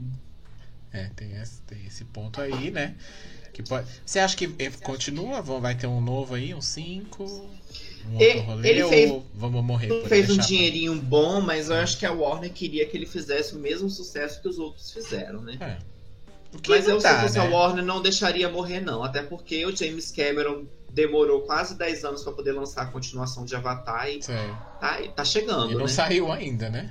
[0.91, 2.95] É, tem esse, tem esse ponto aí, né?
[3.53, 3.87] Que pode...
[4.05, 4.47] Você acha que
[4.81, 5.41] continua?
[5.41, 7.49] Vai ter um novo aí, um 5?
[8.11, 11.97] Um ele, rolê, ele fez, vamos morrer por fez um dinheirinho bom, mas eu acho
[11.97, 15.57] que a Warner queria que ele fizesse o mesmo sucesso que os outros fizeram, né?
[15.59, 15.77] É.
[16.67, 17.45] Mas eu, tá, se fosse né?
[17.45, 19.03] a Warner, não deixaria morrer, não.
[19.03, 23.55] Até porque o James Cameron demorou quase 10 anos para poder lançar a continuação de
[23.55, 25.71] Avatar e tá, tá chegando.
[25.71, 25.87] E não né?
[25.87, 26.89] saiu ainda, né?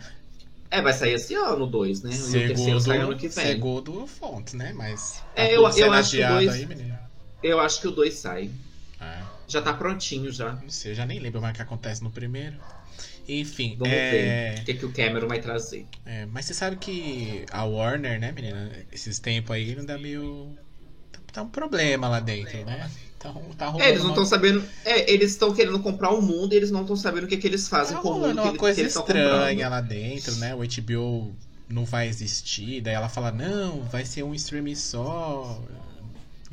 [0.70, 2.11] É, vai sair esse ano, dois, né?
[2.12, 3.46] Segundo, e o terceiro sai ano que vem.
[3.46, 4.72] Segundo fonte, né?
[4.74, 5.22] Mas.
[5.37, 6.53] É, eu, eu acho que o dois.
[6.53, 6.94] Aí,
[7.44, 8.50] eu acho que o 2 sai.
[9.46, 9.50] É.
[9.50, 10.52] Já tá prontinho já.
[10.52, 12.57] Não sei, eu já nem lembro mais o que acontece no primeiro.
[13.28, 13.76] Enfim.
[13.78, 14.11] Vamos é...
[14.11, 15.87] ver o que, que o Cameron vai trazer.
[16.04, 18.70] É, mas você sabe que a Warner, né, menina?
[18.92, 20.57] Esses tempos aí não dá meio.
[21.33, 22.88] Tá um problema lá dentro, né?
[23.18, 24.28] Tá, tá é, eles não estão uma...
[24.28, 24.62] sabendo.
[24.85, 27.46] É, eles estão querendo comprar o mundo e eles não estão sabendo o que, que
[27.46, 28.40] eles fazem tá com o mundo.
[28.40, 30.54] uma que, coisa que estranha lá dentro, né?
[30.54, 31.35] O HBO
[31.68, 32.83] não vai existir.
[32.83, 35.61] Daí ela fala: não, vai ser um streaming só.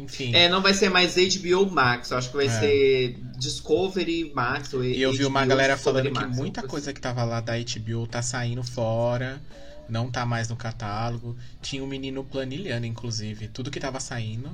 [0.02, 0.34] Enfim.
[0.36, 2.60] É, não vai ser mais HBO Max, eu acho que vai é.
[2.60, 4.74] ser Discovery Max.
[4.74, 7.54] Ou e eu vi uma galera falando Max, que muita coisa que tava lá da
[7.58, 9.42] HBO tá saindo fora,
[9.88, 11.38] não tá mais no catálogo.
[11.62, 14.50] Tinha um menino planilhando, inclusive, tudo que tava saindo.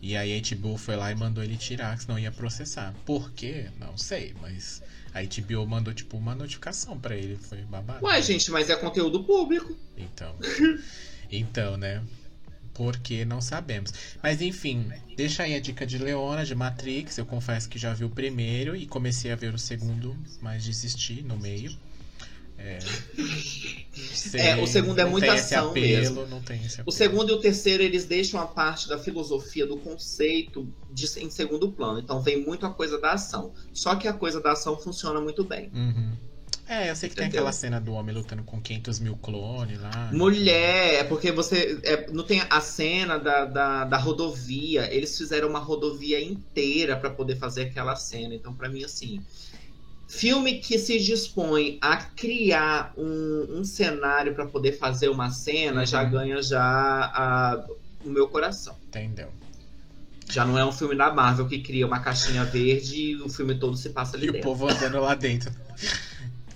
[0.00, 2.94] E aí a HBO foi lá e mandou ele tirar, senão ia processar.
[3.04, 3.66] Por quê?
[3.80, 4.80] Não sei, mas
[5.12, 7.36] a HBO mandou, tipo, uma notificação para ele.
[7.36, 8.04] Foi babado.
[8.04, 9.76] Ué, gente, mas é conteúdo público.
[9.96, 10.34] Então.
[11.30, 12.02] então, né?
[12.78, 13.92] Porque não sabemos.
[14.22, 17.18] Mas enfim, deixa aí a dica de Leona, de Matrix.
[17.18, 21.20] Eu confesso que já vi o primeiro e comecei a ver o segundo, mas desisti
[21.20, 21.76] no meio.
[22.56, 22.78] É,
[24.14, 26.26] sei, é o segundo é muita ação apelo, mesmo.
[26.86, 31.30] O segundo e o terceiro eles deixam a parte da filosofia do conceito de, em
[31.30, 31.98] segundo plano.
[31.98, 33.52] Então vem muito a coisa da ação.
[33.72, 35.68] Só que a coisa da ação funciona muito bem.
[35.74, 36.16] Uhum.
[36.68, 37.30] É, eu sei que Entendeu?
[37.30, 40.10] tem aquela cena do homem lutando com 500 mil clones lá.
[40.12, 41.80] Mulher, é porque você.
[41.82, 44.92] É, não tem a cena da, da, da, rodovia.
[44.94, 48.34] Eles fizeram uma rodovia inteira para poder fazer aquela cena.
[48.34, 49.20] Então, para mim, assim.
[50.06, 56.02] Filme que se dispõe a criar um, um cenário para poder fazer uma cena já
[56.02, 56.10] Uhum.
[56.10, 57.66] ganha já a-
[58.04, 58.74] o meu coração.
[58.88, 59.30] Entendeu?
[60.30, 63.58] Já não é um filme da Marvel que cria uma caixinha verde e o filme
[63.58, 64.48] todo se passa ali E o dentro.
[64.48, 65.50] povo andando lá dentro.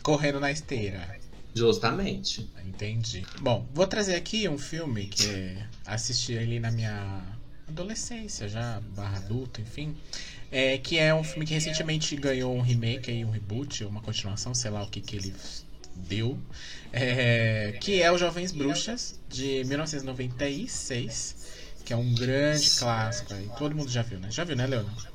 [0.03, 1.21] Correndo na esteira.
[1.55, 2.49] Justamente.
[2.67, 3.25] Entendi.
[3.41, 7.23] Bom, vou trazer aqui um filme que assisti ali na minha
[7.69, 9.97] adolescência, já, barra adulto, enfim.
[10.51, 14.55] É, que é um filme que recentemente ganhou um remake aí, um reboot, uma continuação,
[14.55, 15.35] sei lá o que que ele
[15.95, 16.39] deu.
[16.93, 21.37] É, que é o Jovens Bruxas, de 1996.
[21.85, 23.49] Que é um grande clássico aí.
[23.59, 24.31] Todo mundo já viu, né?
[24.31, 25.12] Já viu, né, Leona?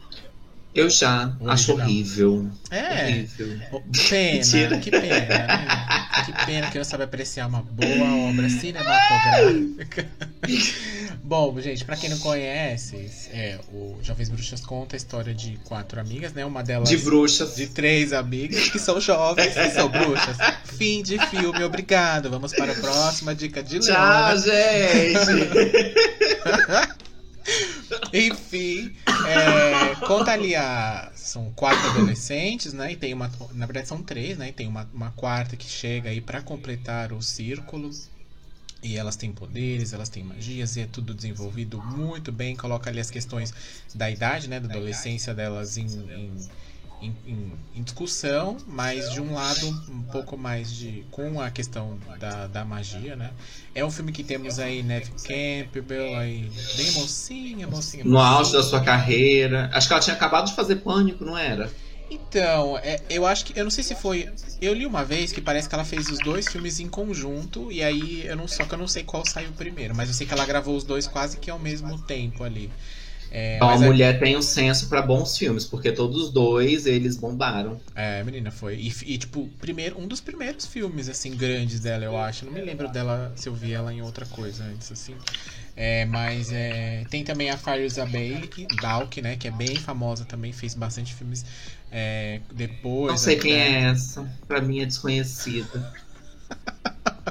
[0.78, 1.88] Eu já O acho original.
[1.90, 2.50] horrível.
[2.70, 3.04] É.
[3.04, 3.60] Horrível.
[4.10, 4.78] Pena, Mentira.
[4.78, 5.68] que pena, né?
[6.26, 10.08] Que pena que não sabe apreciar uma boa obra cinematográfica.
[11.24, 16.00] Bom, gente, pra quem não conhece, é, o Jovens Bruxas conta a história de quatro
[16.00, 16.46] amigas, né?
[16.46, 17.56] Uma delas De bruxas.
[17.56, 20.38] de três amigas que são jovens e são bruxas.
[20.78, 22.30] Fim de filme, obrigado.
[22.30, 24.38] Vamos para a próxima dica de Tchau, Leona.
[24.38, 25.48] gente!
[28.14, 28.94] Enfim,
[29.28, 31.12] é, conta ali a.
[31.16, 32.92] São quatro adolescentes, né?
[32.92, 33.32] E tem uma.
[33.54, 34.50] Na verdade, são três, né?
[34.50, 37.92] E tem uma, uma quarta que chega aí pra completar o círculo.
[38.84, 42.56] E elas têm poderes, elas têm magias, e é tudo desenvolvido muito bem.
[42.56, 43.54] Coloca ali as questões
[43.94, 44.60] da idade, né?
[44.60, 46.48] Da adolescência delas em, em,
[47.02, 51.06] em, em- em discussão, mas de um lado um pouco mais de.
[51.12, 53.32] com a questão da, da magia, né?
[53.76, 58.04] É um filme que temos aí Neve Campbell, aí bem mocinha, mocinha.
[58.04, 58.64] No auge da mocinha.
[58.64, 59.70] sua carreira.
[59.74, 61.72] Acho que ela tinha acabado de fazer pânico, não era?
[62.10, 63.60] Então, é, eu acho que.
[63.60, 64.30] Eu não sei se foi.
[64.62, 67.70] Eu li uma vez que parece que ela fez os dois filmes em conjunto.
[67.72, 69.94] E aí, eu não, só que eu não sei qual saiu primeiro.
[69.96, 72.72] Mas eu sei que ela gravou os dois quase que ao mesmo tempo ali.
[73.32, 76.86] É, Então, a é- mulher tem um senso pra bons filmes, porque todos os dois
[76.86, 77.80] eles bombaram.
[77.96, 78.76] É, menina, foi.
[78.76, 82.46] E, e, tipo, primeiro, um dos primeiros filmes, assim, grandes dela, eu acho.
[82.46, 85.16] Não me lembro dela se eu vi ela em outra coisa antes, assim.
[85.76, 89.36] É, mas é, tem também a Fariza Balk, Balk, né?
[89.36, 91.46] Que é bem famosa também, fez bastante filmes
[91.92, 93.12] é, depois.
[93.12, 93.44] Não sei até.
[93.44, 94.28] quem é essa.
[94.48, 95.94] Pra mim é desconhecida.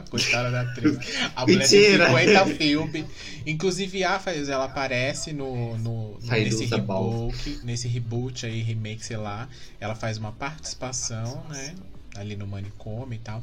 [0.10, 0.98] Coitada da atriz.
[1.34, 2.06] A mulher tem Mentira.
[2.08, 3.04] 50 filmes.
[3.46, 9.48] Inclusive a Faiz, ela aparece no, no, nesse reboot, nesse reboot aí, remake, sei lá.
[9.78, 11.74] Ela faz uma participação, né?
[12.16, 13.42] Ali no manicômio e tal.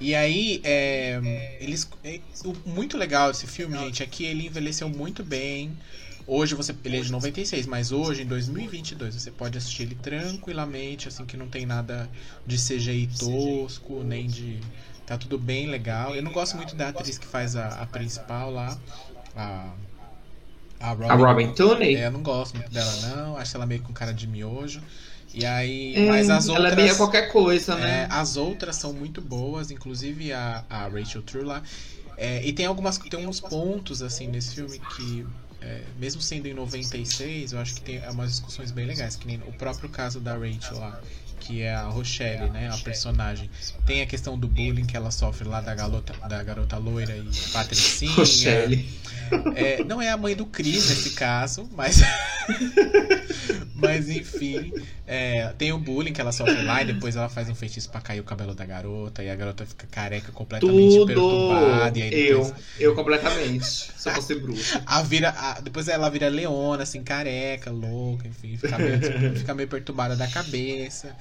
[0.00, 1.88] E aí, é, eles.
[2.02, 5.76] é, o muito legal desse filme, gente, é que ele envelheceu muito bem.
[6.26, 6.74] Hoje você.
[6.84, 11.36] Ele é de 96, mas hoje, em 2022, você pode assistir ele tranquilamente, assim, que
[11.36, 12.08] não tem nada
[12.46, 14.58] de CGI tosco, nem de.
[15.06, 16.14] Tá tudo bem legal.
[16.14, 18.78] Eu não gosto muito da atriz que faz a, a principal lá.
[19.36, 19.74] A.
[20.80, 21.08] A Robin.
[21.08, 21.96] A Robin Tooney?
[21.96, 23.36] É, eu não gosto muito dela, não.
[23.36, 24.82] Acho ela meio com cara de miojo.
[25.32, 25.94] E aí.
[25.96, 26.72] É, mas as ela outras.
[26.72, 28.08] é meio qualquer coisa, É, né?
[28.10, 31.62] as outras são muito boas, inclusive a, a Rachel True lá.
[32.16, 35.26] É, e tem algumas tem uns pontos assim nesse filme que
[35.60, 39.38] é, mesmo sendo em 96, eu acho que tem umas discussões bem legais, que nem
[39.46, 41.00] o próprio caso da Rachel lá,
[41.44, 43.50] que é a Rochelle, né, a personagem.
[43.84, 47.28] Tem a questão do bullying que ela sofre lá da garota, da garota loira e
[47.52, 48.12] patricinha.
[48.12, 48.88] Rochelle.
[49.54, 52.00] É, não é a mãe do Chris nesse caso, mas.
[53.74, 54.72] mas enfim.
[55.06, 58.00] é, tem o bullying que ela sofre lá e depois ela faz um feitiço pra
[58.00, 61.06] cair o cabelo da garota e a garota fica careca completamente Tudo!
[61.06, 61.98] perturbada.
[61.98, 62.48] E aí depois.
[62.78, 63.64] Eu, eu completamente.
[63.64, 64.82] Se eu fosse bruxa.
[64.86, 69.00] A vira, a- depois ela vira leona, assim, careca, louca, enfim, fica meio,
[69.36, 71.14] fica meio perturbada da cabeça.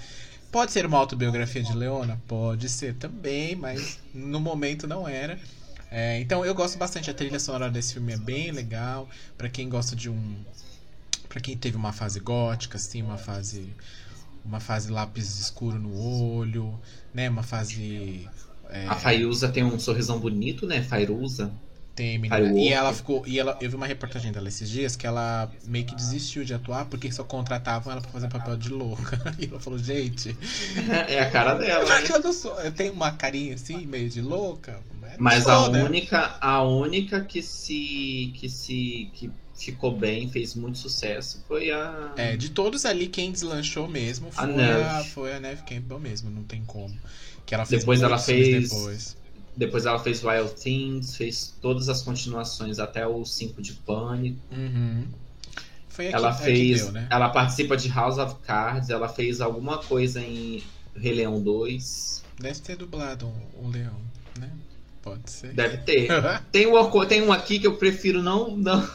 [0.51, 2.21] Pode ser uma autobiografia de Leona?
[2.27, 5.39] Pode ser também, mas no momento não era.
[5.89, 9.09] É, então eu gosto bastante, a trilha sonora desse filme é bem legal.
[9.35, 10.35] Pra quem gosta de um.
[11.33, 13.75] Pra quem teve uma fase gótica, assim, uma fase.
[14.45, 16.79] Uma fase lápis escuro no olho,
[17.11, 17.27] né?
[17.27, 18.29] Uma fase.
[18.69, 20.83] é, A Fairuza tem um sorrisão bonito, né?
[20.83, 21.51] Fairuza.
[21.95, 22.53] tem, menina.
[22.53, 23.25] E ela ficou.
[23.25, 26.53] E ela, eu vi uma reportagem dela esses dias que ela meio que desistiu de
[26.53, 29.19] atuar porque só contratavam ela pra fazer papel de louca.
[29.39, 30.37] E ela falou, gente,
[31.07, 31.85] É a cara dela.
[32.01, 32.07] né?
[32.11, 32.59] eu não sou.
[32.61, 34.79] Eu tenho uma carinha assim, meio de louca.
[35.01, 35.83] não Mas sou, a né?
[35.83, 38.33] única, a única que se.
[38.35, 39.09] que se.
[39.13, 42.13] que ficou bem, fez muito sucesso, foi a.
[42.15, 44.83] É, de todos ali, quem deslanchou mesmo A foi Neve.
[44.83, 46.95] a, foi a Neve Campbell mesmo, não tem como.
[47.45, 49.17] Que ela fez Depois ela fez- Depois.
[49.55, 54.39] Depois ela fez Wild Things, fez todas as continuações até o 5 de Pânico.
[54.51, 55.05] Uhum.
[55.87, 56.81] Foi aqui, ela é que fez.
[56.81, 57.07] deu, né?
[57.11, 60.63] Ela participa de House of Cards, ela fez alguma coisa em
[60.95, 62.23] Rei Leão 2.
[62.39, 63.95] Deve ter dublado um leão,
[64.39, 64.49] né?
[65.03, 65.53] Pode ser.
[65.53, 66.07] Deve ter.
[66.51, 68.89] Tem um, tem um aqui que eu prefiro não, não,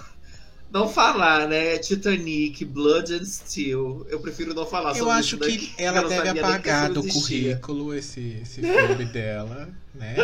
[0.71, 1.79] não falar, né?
[1.79, 4.07] Titanic, Blood and Steel.
[4.11, 7.03] Eu prefiro não falar Eu sobre acho isso que ela eu não deve apagar do
[7.07, 10.15] currículo esse, esse filme dela, né?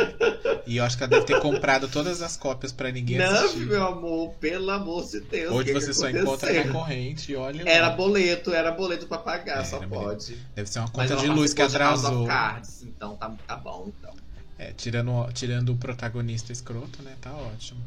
[0.67, 3.67] E eu acho que ela deve ter comprado todas as cópias pra ninguém Não, assistir.
[3.67, 5.53] meu amor, pelo amor de Deus.
[5.55, 6.23] Hoje você que só aconteceu?
[6.23, 7.71] encontra na corrente e olha lá.
[7.71, 10.37] Era boleto, era boleto pra pagar, É, só pode.
[10.55, 12.27] Deve ser uma conta de luz que atrasou.
[12.27, 14.13] Cards, então tá, tá bom, então.
[14.59, 17.15] É, tirando, tirando o protagonista escroto, né?
[17.21, 17.81] Tá ótimo.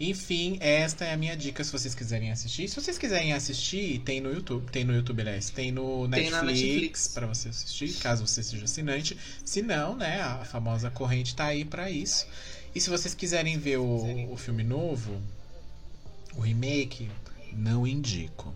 [0.00, 2.66] Enfim, esta é a minha dica se vocês quiserem assistir.
[2.68, 4.70] Se vocês quiserem assistir, tem no YouTube.
[4.70, 5.50] Tem no YouTube, aliás.
[5.50, 7.08] Tem no Netflix, Netflix.
[7.08, 9.14] pra você assistir, caso você seja assinante.
[9.44, 10.22] Se não, né?
[10.22, 12.26] A famosa corrente tá aí pra isso.
[12.74, 15.20] E se vocês quiserem ver o, o filme novo,
[16.34, 17.10] o remake,
[17.52, 18.54] não indico.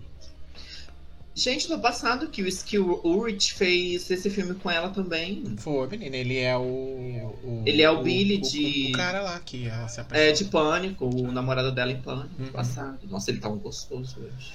[1.34, 5.42] Gente, no passado que o Skill Ulrich fez esse filme com ela também.
[5.58, 6.62] Foi, menina, ele é o.
[6.62, 10.32] o- Ele é o Billy de- O, cara lá que ela se É, apaixonou.
[10.34, 12.52] de Pânico, o namorado dela em Pânico, Uhum.
[12.52, 12.98] passado.
[13.10, 14.52] Nossa, ele tá um gostoso hoje.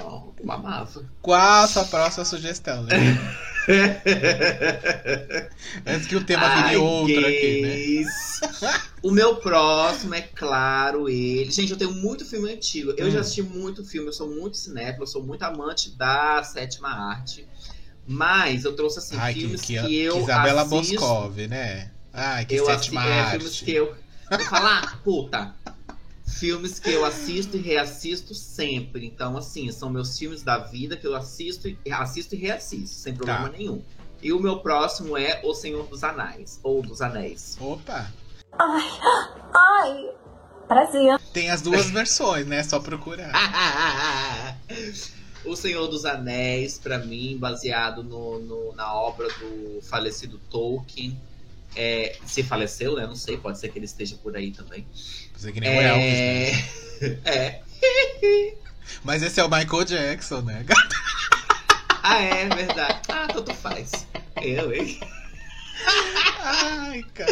[0.00, 1.04] Eu amava.
[1.22, 2.96] Qual a sua próxima sugestão, né?
[5.86, 8.10] Antes que o tema vire outro aqui, né?
[9.02, 11.50] O meu próximo é claro ele.
[11.50, 12.92] Gente, eu tenho muito filme antigo.
[12.96, 13.10] Eu Hum.
[13.10, 17.46] já assisti muito filme, eu sou muito cinéfilo, eu sou muito amante da sétima arte.
[18.06, 21.90] Mas eu trouxe assim Ai, que, filmes que, que, que eu Isabela assisto, Boscov, né?
[22.12, 23.30] Ai, que eu sétima é, arte.
[23.36, 23.94] filmes que eu
[24.28, 25.54] vou falar, puta.
[26.38, 29.04] Filmes que eu assisto e reassisto sempre.
[29.06, 33.14] Então, assim, são meus filmes da vida que eu assisto e assisto e reassisto, sem
[33.14, 33.56] problema Tá.
[33.58, 33.82] nenhum.
[34.22, 37.56] E o meu próximo é O Senhor dos Anéis, ou dos Anéis.
[37.60, 38.10] Opa!
[38.58, 38.90] Ai,
[39.54, 40.10] ai,
[40.68, 41.18] prazer.
[41.32, 42.62] Tem as duas versões, né?
[42.62, 43.32] Só procurar.
[45.44, 51.18] o Senhor dos Anéis, pra mim, baseado no, no- na obra do falecido Tolkien.
[51.76, 53.06] É, se faleceu, né?
[53.06, 54.84] Não sei, pode ser que ele esteja por aí também.
[55.40, 56.04] Você que nem o Elvis,
[57.00, 57.18] né?
[57.24, 57.62] É...
[58.22, 58.54] é.
[59.02, 60.64] Mas esse é o Michael Jackson, né?
[62.02, 62.98] Ah, é verdade.
[63.08, 63.90] Ah, tanto faz.
[64.42, 64.98] Eu, hein?
[66.42, 67.30] Ai, cara.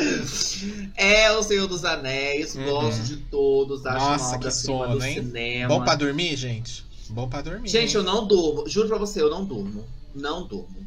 [0.94, 2.64] É o Senhor dos Anéis, Uhum.
[2.66, 5.14] gosto de todos, acho Nossa, que sono, hein?
[5.14, 5.68] cinema.
[5.68, 6.84] Bom pra dormir, gente?
[7.08, 7.68] Bom pra dormir.
[7.68, 8.68] Gente, eu não durmo.
[8.68, 9.86] Juro pra você, eu não durmo.
[10.14, 10.86] Não durmo.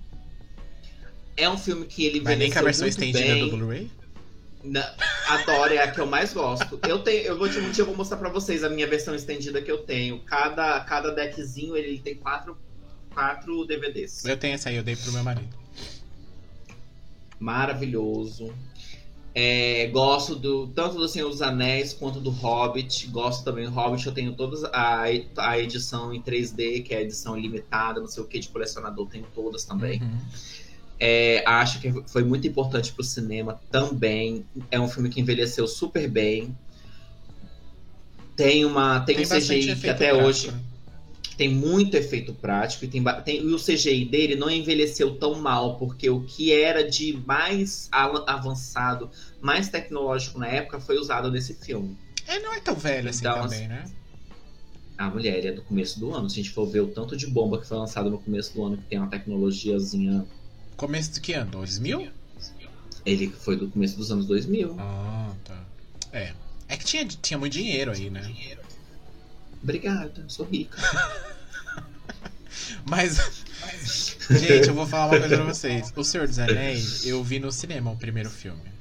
[1.35, 3.49] É um filme que ele Mas nem com a versão estendida bem.
[3.49, 3.89] do Blu-ray?
[4.63, 4.93] Na-
[5.27, 6.79] Adoro, é a que eu mais gosto.
[6.87, 9.71] Eu tenho, eu vou te eu vou mostrar pra vocês a minha versão estendida que
[9.71, 10.19] eu tenho.
[10.23, 12.57] Cada, cada deckzinho ele tem quatro,
[13.13, 14.25] quatro DVDs.
[14.25, 15.55] Eu tenho essa aí, eu dei pro meu marido.
[17.39, 18.53] Maravilhoso.
[19.33, 23.07] É, gosto do tanto do Senhor dos Anéis quanto do Hobbit.
[23.07, 24.05] Gosto também do Hobbit.
[24.05, 25.03] Eu tenho todas a,
[25.37, 29.07] a edição em 3D, que é a edição limitada, não sei o que, de colecionador,
[29.07, 30.01] tenho todas também.
[30.01, 30.19] Uhum.
[31.03, 34.45] É, acho que foi muito importante pro cinema também.
[34.69, 36.55] É um filme que envelheceu super bem.
[38.35, 40.61] Tem uma tem, um bastante CGI que até prático, hoje
[41.41, 45.75] tem muito efeito prático e, tem, tem- e o CGI dele não envelheceu tão mal,
[45.77, 49.09] porque o que era de mais avançado,
[49.41, 51.97] mais tecnológico na época foi usado nesse filme.
[52.27, 53.89] Ele não é tão velho assim Então, também, né?
[54.99, 56.29] A mulher é do começo do ano.
[56.29, 58.63] Se a gente for ver o tanto de bomba que foi lançado no começo do
[58.63, 60.27] ano, que tem uma tecnologiazinha.
[60.75, 61.51] Começo de que ano?
[61.51, 62.09] 2000?
[63.05, 64.75] Ele foi do começo dos anos 2000.
[64.79, 65.63] Ah, tá.
[66.13, 66.33] É.
[66.67, 68.33] É que tinha, tinha muito dinheiro aí, né?
[69.61, 70.77] Obrigada, sou rica.
[72.85, 73.17] Mas,
[74.29, 75.93] gente, eu vou falar uma coisa pra vocês.
[75.95, 78.71] O Senhor dos Anéis, eu vi no cinema o primeiro filme.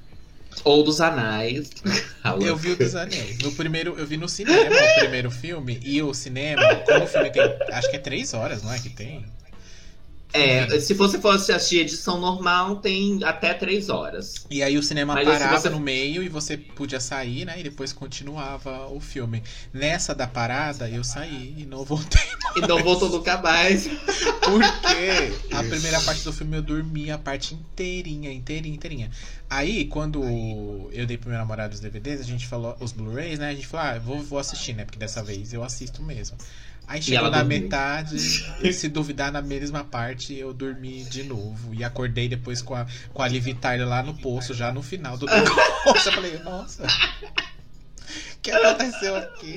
[0.64, 1.70] Ou dos anais.
[2.40, 3.38] Eu vi o dos Anéis.
[3.38, 5.80] No primeiro, eu vi no cinema o primeiro filme.
[5.82, 7.42] E o cinema, como o filme tem.
[7.72, 8.78] Acho que é três horas, não é?
[8.78, 9.24] Que tem?
[10.32, 14.46] É, se você fosse assistir edição normal, tem até três horas.
[14.50, 17.58] E aí o cinema Mas parava você- no meio e você podia sair, né?
[17.58, 19.42] E depois continuava o filme.
[19.72, 22.20] Nessa da parada, eu saí e não voltei.
[22.56, 23.86] E não voltou nunca mais.
[23.86, 29.10] Porque a primeira parte do filme eu dormi a parte inteirinha, inteirinha, inteirinha.
[29.48, 30.20] Aí, quando
[30.92, 33.50] eu dei pro meu namorado os DVDs, a gente falou, os Blu-rays, né?
[33.50, 34.84] A gente falou, ah, vou, vou assistir, né?
[34.84, 36.36] Porque dessa vez eu assisto mesmo.
[36.90, 37.60] Aí chegou na dormiu.
[37.60, 38.16] metade,
[38.60, 41.72] e se duvidar, na mesma parte, eu dormi de novo.
[41.72, 42.84] E acordei depois com a,
[43.14, 46.08] com a Liv Tyler lá no poço, já no final do negócio.
[46.10, 46.84] Eu falei, nossa.
[48.36, 49.56] O que aconteceu aqui?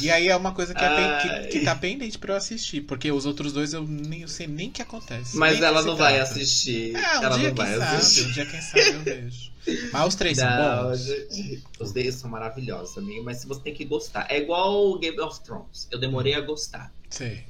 [0.00, 1.18] E aí é uma coisa que, é
[1.48, 4.46] que, que tá pendente pra eu assistir, porque os outros dois eu nem eu sei
[4.46, 5.36] nem o que acontece.
[5.36, 6.30] Mas ela não vai trata.
[6.32, 6.94] assistir.
[6.94, 8.26] É, um ela dia não vai sabe, assistir.
[8.28, 9.52] um dia quem sabe eu vejo.
[9.92, 11.04] Mas os três são Não, bons.
[11.04, 13.24] gente, os deles são maravilhosos, amigo.
[13.24, 14.26] Mas se você tem que gostar.
[14.28, 15.86] É igual o Game of Thrones.
[15.90, 16.92] Eu demorei a gostar.
[17.08, 17.44] Sei.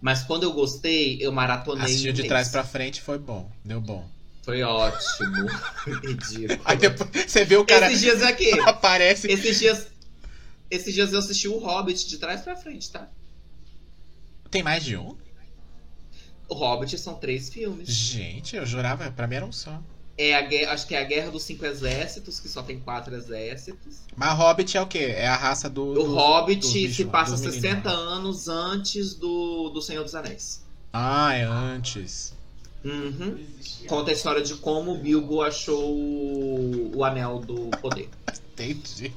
[0.00, 1.84] Mas quando eu gostei, eu maratonei.
[1.84, 3.50] Assistiu de trás pra frente foi bom.
[3.64, 4.08] Deu bom.
[4.42, 5.46] Foi ótimo.
[6.02, 6.60] Ridículo.
[6.64, 8.50] Aí depois você vê o cara Esses dias aqui.
[8.60, 9.28] aparece.
[9.30, 9.86] Esses dias.
[10.70, 13.08] Esses dias eu assisti o Hobbit de trás pra frente, tá?
[14.50, 15.16] Tem mais de um?
[16.48, 17.88] O Hobbit são três filmes.
[17.88, 19.80] Gente, eu jurava, pra mim era um só.
[20.18, 23.14] É a guerra, acho que é a Guerra dos Cinco Exércitos, que só tem quatro
[23.14, 24.00] exércitos.
[24.14, 25.14] Mas Hobbit é o quê?
[25.16, 25.92] É a raça do.
[25.92, 27.98] O do- Hobbit dos bichos se passa dos meninos 60 lá.
[27.98, 30.62] anos antes do, do Senhor dos Anéis.
[30.92, 32.34] Ah, é antes.
[32.84, 33.38] Uhum.
[33.86, 38.08] Conta a história de como o Bilbo achou o, Anel do Poder.
[38.52, 39.12] Entendi.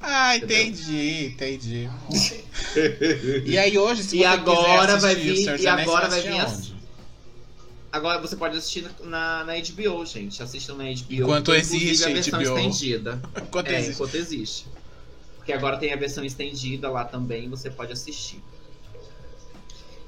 [0.00, 1.88] Ah, entendi, entendi.
[3.46, 6.74] E aí hoje, se E você agora vai vir- e agora vai vir aonde?
[7.92, 10.42] Agora você pode assistir na, na HBO, gente.
[10.42, 11.04] Assistam na HBO.
[11.10, 12.58] Enquanto existe a versão HBO.
[12.58, 13.22] estendida.
[13.40, 13.92] Enquanto É, existe.
[13.92, 14.66] enquanto existe.
[15.36, 18.42] Porque agora tem a versão estendida lá também, você pode assistir.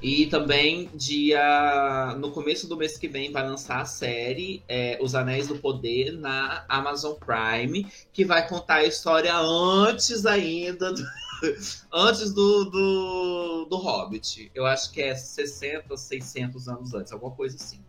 [0.02, 5.14] E também, dia no começo do mês que vem, vai lançar a série é, Os
[5.14, 11.02] Anéis do Poder na Amazon Prime, que vai contar a história antes ainda, do-
[11.92, 14.50] antes do, do, do Hobbit.
[14.54, 17.80] Eu acho que é 60, 600 anos antes, alguma coisa assim.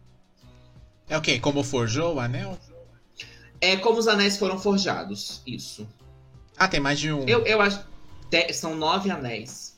[1.10, 1.39] É o quê?
[1.39, 2.58] Como forjou o anel?
[3.60, 5.88] É como os anéis foram forjados, isso.
[6.58, 7.28] Ah, tem mais de um.
[7.28, 7.84] Eu, eu acho.
[8.30, 9.76] te- são nove anéis.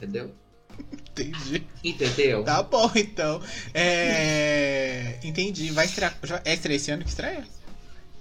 [0.00, 0.34] Entendeu?
[1.12, 1.66] Entendi.
[1.84, 2.42] Entendeu?
[2.42, 3.42] Tá bom, então.
[3.74, 5.18] É...
[5.22, 5.70] Entendi.
[5.72, 6.16] Vai estrear.
[6.44, 7.44] É estreia esse ano que estreia?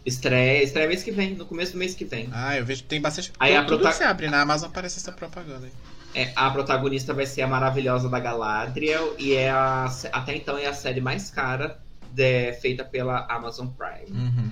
[0.06, 2.28] Estreia, estreia mês que vem, no começo do mês que vem.
[2.34, 2.84] Ah, eu vejo.
[2.84, 3.32] Tem bastante.
[3.40, 5.72] Aí tudo a prota- que você abre na Amazon aparece essa propaganda aí.
[6.16, 10.66] É, a protagonista vai ser a maravilhosa da Galadriel e é a, até então é
[10.66, 11.80] a série mais cara
[12.12, 14.20] de- feita pela Amazon Prime.
[14.20, 14.52] Uhum.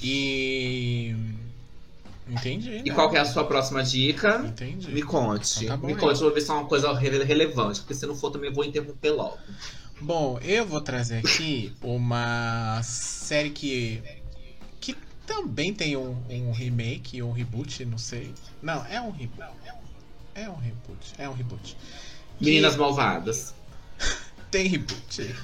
[0.00, 1.14] E.
[2.28, 2.78] Entendi.
[2.84, 2.94] E né?
[2.94, 4.42] qual que é a sua próxima dica?
[4.46, 4.90] Entendi.
[4.90, 5.64] Me conte.
[5.64, 7.94] Então tá bom Me conte, eu vou ver se é uma coisa re- relevante, porque
[7.94, 9.38] se não for também eu vou interromper logo.
[10.00, 14.02] Bom, eu vou trazer aqui uma série que.
[14.80, 14.96] que
[15.26, 18.32] também tem um, um remake, um reboot, não sei.
[18.62, 19.48] Não, é um reboot.
[20.34, 21.14] É um reboot.
[21.16, 21.76] É um reboot.
[22.40, 23.54] Meninas Malvadas.
[24.50, 25.34] Tem reboot.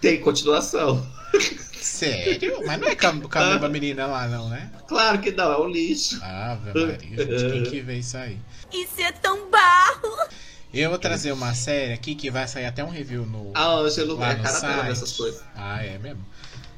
[0.00, 1.06] Tem continuação.
[1.84, 2.60] Sério?
[2.66, 4.70] Mas não é com a, com a mesma menina lá, não, né?
[4.88, 6.18] Claro que não, é um lixo.
[6.22, 8.38] Ave Maria, gente, quem que vê isso aí?
[8.72, 10.28] Isso é tão barro.
[10.72, 13.50] Eu vou trazer uma série aqui que vai sair até um review no.
[13.54, 14.88] A Ângelo lá é no cara dela site.
[14.88, 15.42] dessas coisas.
[15.54, 16.24] Ah, é mesmo?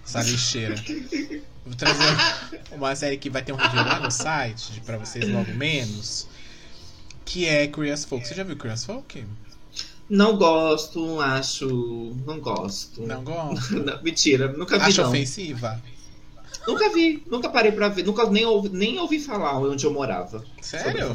[0.05, 0.74] Essa lixeira.
[1.64, 2.05] Vou trazer
[2.72, 6.26] uma série que vai ter um review lá no site, de- pra vocês logo menos.
[7.24, 8.26] Que é Curious Folk.
[8.26, 9.24] Você já viu Curious Folk?
[10.09, 12.14] Não gosto, acho.
[12.26, 13.02] Não gosto.
[13.02, 13.76] Não gosto.
[13.80, 14.84] Não, mentira, nunca vi.
[14.84, 15.09] Acha não.
[15.09, 15.82] ofensiva?
[16.66, 18.05] Nunca vi, nunca parei pra ver.
[18.05, 20.44] Nunca nem ouvi, nem ouvi falar onde eu morava.
[20.61, 21.14] Sério?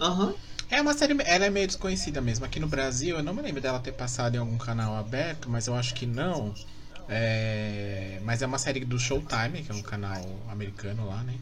[0.00, 0.34] Aham.
[0.70, 2.44] É uma série, ela é meio desconhecida mesmo.
[2.44, 5.66] Aqui no Brasil, eu não me lembro dela ter passado em algum canal aberto, mas
[5.66, 6.54] eu acho que não.
[7.08, 11.34] É, mas é uma série do Showtime, que é um canal americano lá, né?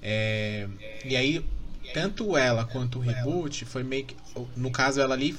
[0.00, 0.66] É,
[1.04, 1.44] e aí,
[1.92, 4.16] tanto ela quanto o reboot foi meio que.
[4.56, 5.36] No caso, ela ali.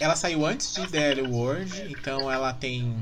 [0.00, 2.94] Ela saiu antes de The World, então ela tem.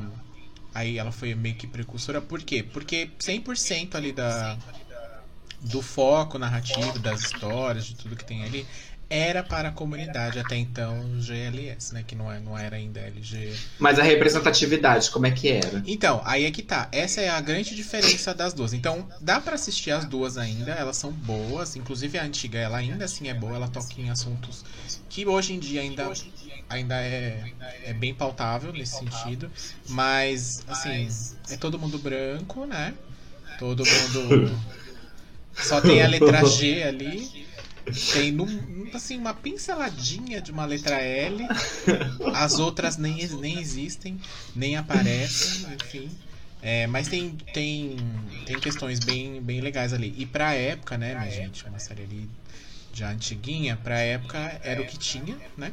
[0.75, 2.21] Aí ela foi meio que precursora.
[2.21, 2.63] Por quê?
[2.63, 4.57] Porque 100% ali da,
[5.61, 8.67] do foco narrativo, das histórias, de tudo que tem ali,
[9.15, 12.03] era para a comunidade até então GLS, né?
[12.05, 13.55] Que não, é, não era ainda LG.
[13.79, 15.85] Mas a representatividade, como é que era?
[15.87, 16.89] Então, aí é que tá.
[16.91, 18.73] Essa é a grande diferença das duas.
[18.73, 21.77] Então, dá pra assistir as duas ainda, elas são boas.
[21.77, 24.65] Inclusive a antiga, ela ainda assim é boa, ela toca em assuntos
[25.09, 26.13] que hoje em dia ainda,
[26.69, 27.53] ainda é,
[27.85, 29.49] é bem pautável nesse sentido.
[29.89, 31.09] Mas, assim,
[31.51, 32.95] é todo mundo branco, né?
[33.61, 34.59] Todo mundo.
[35.55, 37.47] Só tem a letra G ali.
[38.13, 41.47] Tem num- assim, uma pinceladinha de uma letra L.
[42.35, 44.19] As outras nem, nem existem,
[44.55, 46.11] nem aparecem, enfim.
[46.63, 47.97] É, mas tem, tem,
[48.47, 50.15] tem questões bem, bem legais ali.
[50.17, 52.29] E pra época, né, minha gente, uma série ali
[52.93, 55.73] já antiguinha, pra época era o que tinha, né?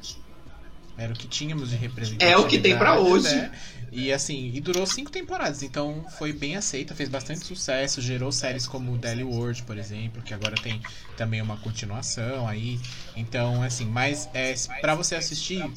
[0.97, 2.33] Era o que tínhamos de representatividade.
[2.33, 3.33] É o que tem pra hoje.
[3.33, 3.51] né?
[3.91, 8.65] E assim, e durou cinco temporadas, então foi bem aceita, fez bastante sucesso, gerou séries
[8.65, 10.81] como Daily World, por exemplo, que agora tem
[11.17, 12.79] também uma continuação aí.
[13.17, 15.69] Então, assim, mas é, para você assistir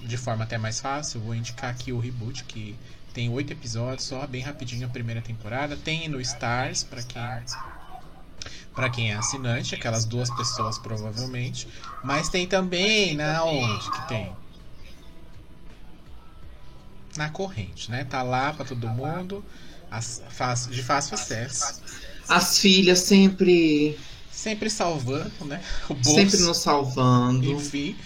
[0.00, 2.74] de forma até mais fácil, vou indicar aqui o Reboot, que
[3.12, 5.76] tem oito episódios, só bem rapidinho a primeira temporada.
[5.76, 7.22] Tem no Stars, pra quem
[8.74, 11.66] para quem é assinante, aquelas duas pessoas provavelmente.
[12.02, 14.32] Mas tem também na onde que tem?
[17.18, 18.04] Na corrente, né?
[18.04, 19.44] Tá lá pra todo mundo,
[19.90, 21.82] as- fácil- de fácil acesso.
[22.28, 23.98] As filhas sempre.
[24.30, 25.60] Sempre salvando, né?
[25.88, 26.14] O bolso.
[26.14, 27.44] Sempre nos salvando.
[27.44, 27.96] Enfim.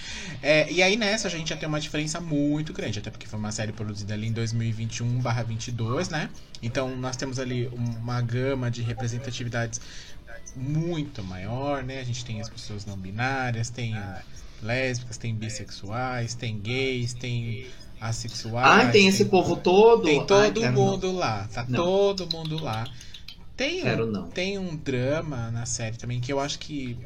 [0.42, 3.38] É, e aí nessa a gente já tem uma diferença muito grande, até porque foi
[3.38, 6.30] uma série produzida ali em 2021/22, né?
[6.62, 9.78] Então nós temos ali uma gama de representatividades
[10.56, 12.00] muito maior, né?
[12.00, 13.94] A gente tem as pessoas não binárias, tem
[14.62, 17.66] lésbicas, tem bissexuais, tem gays, tem
[18.02, 18.86] assexuais.
[18.88, 20.04] Ah, tem esse povo todo?
[20.04, 21.18] Tem todo Ai, mundo não.
[21.18, 21.82] lá, tá Não.
[21.84, 22.84] todo mundo lá.
[23.56, 26.98] Tem um, tem um drama na série também que eu acho que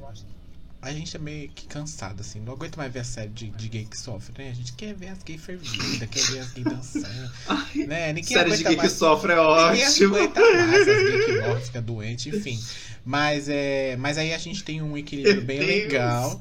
[0.87, 2.41] a gente é meio que cansado, assim.
[2.41, 4.51] Não aguento mais ver a série de, de gay que sofre, né?
[4.51, 8.13] A gente quer ver as gays fervidas, quer ver as gays dançando, Ai, né?
[8.13, 8.93] Ninguém série de gay mais.
[8.93, 10.17] que sofre é Ninguém ótimo.
[10.17, 12.61] aguenta mais as gays que morrem, fica doente, enfim.
[13.05, 15.71] Mas, é, mas aí a gente tem um equilíbrio bem Deus.
[15.85, 16.41] legal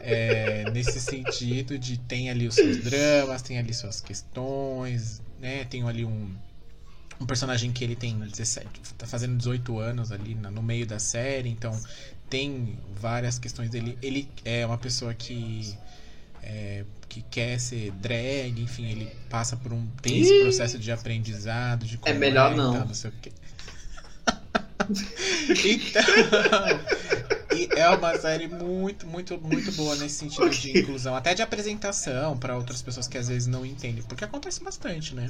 [0.00, 5.64] é, nesse sentido de tem ali os seus dramas, tem ali suas questões, né?
[5.64, 6.34] Tem ali um,
[7.20, 8.66] um personagem que ele tem 17,
[8.96, 11.78] tá fazendo 18 anos ali no meio da série, então
[12.28, 13.96] tem várias questões dele.
[14.02, 15.74] Ele é uma pessoa que
[16.42, 21.84] é, que quer ser drag, enfim, ele passa por um tem esse processo de aprendizado,
[21.86, 22.72] de como melhor e não.
[22.72, 23.32] tal, não sei o quê.
[25.64, 26.02] então,
[27.56, 32.36] e é uma série muito, muito, muito boa nesse sentido de inclusão, até de apresentação
[32.36, 35.28] para outras pessoas que às vezes não entendem, porque acontece bastante, né?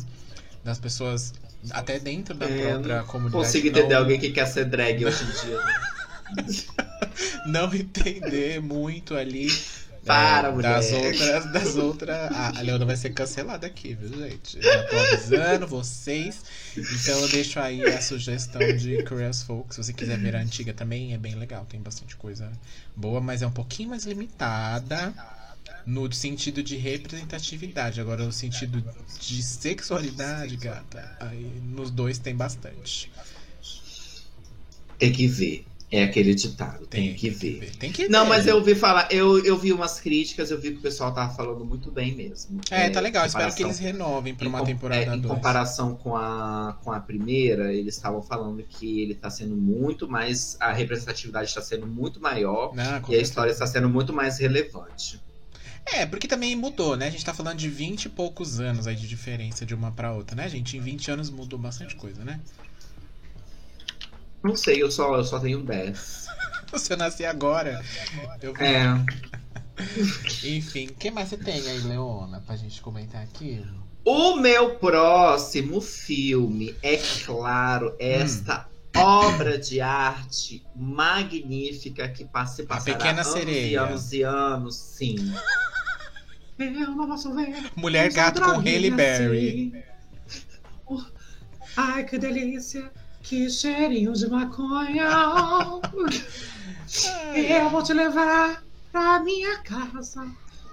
[0.65, 1.33] Das pessoas
[1.71, 3.45] até dentro da É, própria não comunidade.
[3.45, 5.59] Consigo não- entender alguém que quer ser drag hoje em dia.
[6.35, 6.45] Né?
[7.47, 9.49] não entender muito ali
[10.05, 14.63] Para, é, das outras das outras ah, a Leona vai ser cancelada aqui viu gente?
[14.63, 16.43] Já tô avisando vocês.
[16.77, 19.75] Então eu deixo aí a sugestão de Curious Folk.
[19.75, 21.67] Se você quiser ver a antiga também é bem legal.
[21.67, 22.51] Tem bastante coisa
[22.95, 25.13] boa mas é um pouquinho mais limitada
[25.85, 28.01] no sentido de representatividade.
[28.01, 28.85] Agora no sentido
[29.21, 33.11] de sexualidade gata aí nos dois tem bastante.
[34.99, 35.67] Tem que ver.
[35.91, 36.87] É aquele ditado.
[36.87, 37.77] Tem, que ver.
[37.77, 38.29] tem que Não, ver.
[38.29, 41.33] mas eu ouvi falar, eu, eu vi umas críticas, eu vi que o pessoal tava
[41.33, 42.61] falando muito bem mesmo.
[42.71, 46.17] é tá legal espero que eles renovem para uma temporada é, em 2 comparação com
[46.17, 50.57] a, com a primeira, eles estavam falando que ele tá sendo muito mais.
[50.59, 55.21] A representatividade está sendo muito maior Não, e a história está sendo muito mais relevante.
[55.87, 57.07] É, porque também mudou, né?
[57.07, 60.13] A gente tá falando de 20 e poucos anos aí de diferença de uma pra
[60.13, 60.77] outra, né, gente?
[60.77, 62.41] Em 20 anos mudou bastante coisa, né?
[64.43, 66.27] Não sei, eu só, eu só tenho 10.
[66.77, 67.83] Se eu nasci agora,
[68.43, 68.67] eu vou...
[68.67, 68.85] É.
[70.45, 73.65] Enfim, o que mais você tem aí, Leona, pra gente comentar aqui?
[74.05, 82.97] O meu próximo filme é, claro, esta obra de arte magnífica que passa e passará
[82.97, 83.67] Pequena anos Sereia.
[83.67, 85.17] e anos e anos, sim.
[86.59, 89.85] Eu não posso ver Mulher Gato com Halle Berry.
[90.87, 91.03] Oh,
[91.77, 92.91] Ai, que delícia,
[93.29, 95.09] que cheirinho de maconha.
[97.35, 98.63] Eu vou te levar
[98.93, 100.25] pra minha casa,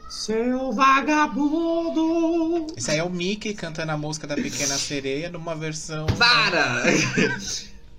[0.08, 2.68] seu vagabundo.
[2.78, 6.06] Esse aí é o Mickey cantando a música da Pequena Sereia numa versão.
[6.18, 6.84] Para!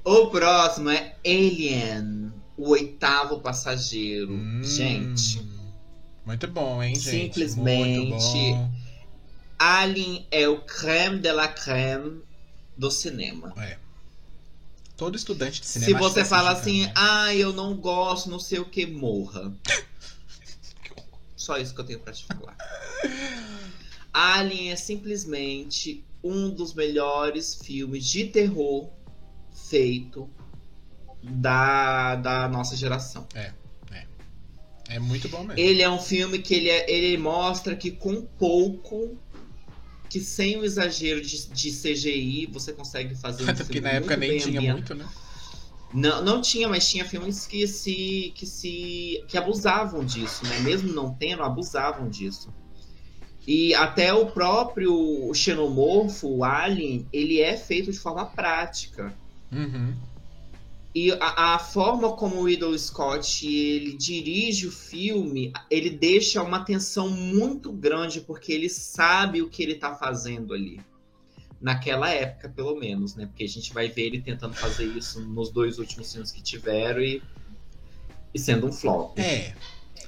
[0.05, 4.33] o próximo é Alien, o oitavo passageiro.
[4.33, 5.45] Hum, Gente,
[6.25, 7.25] Muito bom, hein, gente?
[7.35, 8.25] Simplesmente Muito
[8.55, 8.73] bom.
[9.59, 12.23] Alien é o creme de la creme
[12.77, 13.53] do cinema.
[14.97, 15.99] Todo estudante de cinema.
[15.99, 19.53] Se você vai fala assim, ah, eu não gosto, não sei o que, morra.
[21.37, 22.57] Só isso que eu tenho pra te falar.
[24.13, 28.89] Alien é simplesmente um dos melhores filmes de terror
[29.69, 30.31] feito
[31.23, 33.27] da, da nossa geração.
[34.89, 35.59] É muito bom mesmo.
[35.59, 39.19] Ele é um filme que ele, é- ele mostra que com pouco,
[40.15, 44.17] que sem o exagero de, de CGI, você consegue fazer um Até porque na época
[44.17, 44.95] nem tinha ambientado.
[44.95, 45.09] muito, né?
[45.93, 50.61] Não, não tinha, mas tinha filmes que se, que se que abusavam disso, né?
[50.61, 52.55] Mesmo não tendo, abusavam disso.
[53.45, 59.13] E até o próprio xenomorfo, o Alien, ele é feito de forma prática.
[59.51, 59.95] Uhum.
[60.95, 66.65] E a, a forma como o Riddle Scott ele dirige o filme, ele deixa uma
[66.65, 70.81] tensão muito grande, porque ele sabe o que ele tá fazendo ali.
[71.61, 73.27] Naquela época, pelo menos, né?
[73.27, 77.01] Porque a gente vai ver ele tentando fazer isso nos dois últimos filmes que tiveram
[77.01, 77.21] e,
[78.33, 79.19] e sendo um flop.
[79.19, 79.55] É.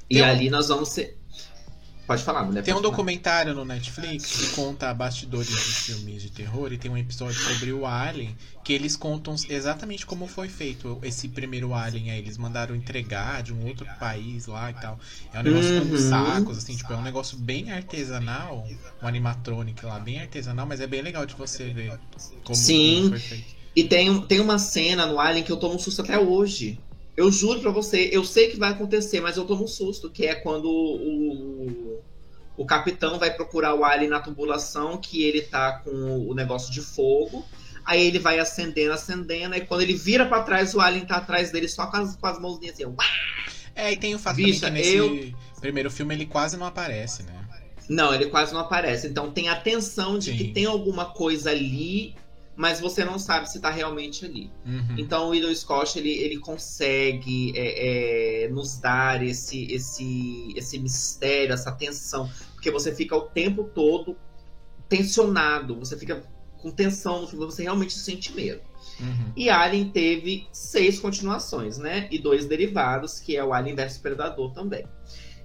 [0.08, 1.15] e tem um- ali nós vamos ser.
[2.06, 2.62] Pode falar, mulher.
[2.62, 2.88] Tem um falar.
[2.90, 7.72] documentário no Netflix que conta bastidores de filmes de terror e tem um episódio sobre
[7.72, 12.18] o Alien que eles contam exatamente como foi feito esse primeiro Alien aí.
[12.18, 14.98] Eles mandaram entregar de um outro país lá e tal.
[15.32, 15.96] É um negócio com Uhum.
[15.98, 18.66] sacos, assim, tipo, é um negócio bem artesanal,
[19.02, 21.98] um animatronic lá, bem artesanal, mas é bem legal de você ver
[22.44, 22.96] como, Sim.
[22.98, 23.56] como foi feito.
[23.74, 26.78] E tem, tem uma cena no Alien que eu tomo um susto até hoje.
[27.16, 30.26] Eu juro pra você, eu sei que vai acontecer, mas eu tomo um susto, que
[30.26, 32.02] é quando o,
[32.56, 36.80] o capitão vai procurar o Alien na tubulação, que ele tá com o negócio de
[36.82, 37.44] fogo.
[37.84, 41.52] Aí ele vai acendendo, acendendo, e quando ele vira para trás, o Alien tá atrás
[41.52, 42.84] dele só com as, com as mãozinhas assim.
[42.84, 43.04] Uá!
[43.74, 45.34] É, e tem o fato Bicha, também que nesse eu...
[45.60, 47.46] primeiro filme ele quase não aparece, né?
[47.88, 49.06] Não, ele quase não aparece.
[49.06, 50.36] Então tem a tensão de Sim.
[50.36, 52.14] que tem alguma coisa ali,
[52.56, 54.50] mas você não sabe se tá realmente ali.
[54.64, 54.96] Uhum.
[54.96, 61.52] Então o Idol Scott ele, ele consegue é, é, nos dar esse, esse, esse mistério,
[61.52, 64.16] essa tensão, porque você fica o tempo todo
[64.88, 66.22] tensionado, você fica
[66.58, 68.62] com tensão no filme, você realmente sente medo.
[68.98, 69.32] Uhum.
[69.36, 72.08] E Alien teve seis continuações, né?
[72.10, 74.86] E dois derivados, que é o Alien vs Predador também.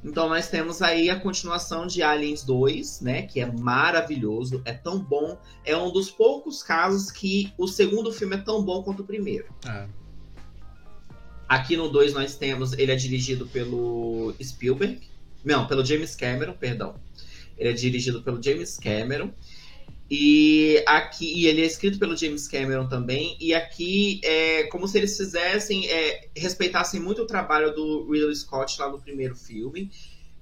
[0.04, 3.22] Então nós temos aí a continuação de Aliens 2, né?
[3.22, 5.38] Que é maravilhoso, é tão bom.
[5.64, 9.46] É um dos poucos casos que o segundo filme é tão bom quanto o primeiro.
[9.68, 9.88] É.
[11.48, 12.74] Aqui no 2 nós temos.
[12.74, 15.02] Ele é dirigido pelo Spielberg.
[15.44, 16.96] Não, pelo James Cameron, perdão.
[17.58, 19.32] Ele é dirigido pelo James Cameron.
[20.14, 23.38] E aqui e ele é escrito pelo James Cameron também.
[23.40, 28.78] E aqui é como se eles fizessem, é, respeitassem muito o trabalho do Ridley Scott
[28.82, 29.90] lá no primeiro filme.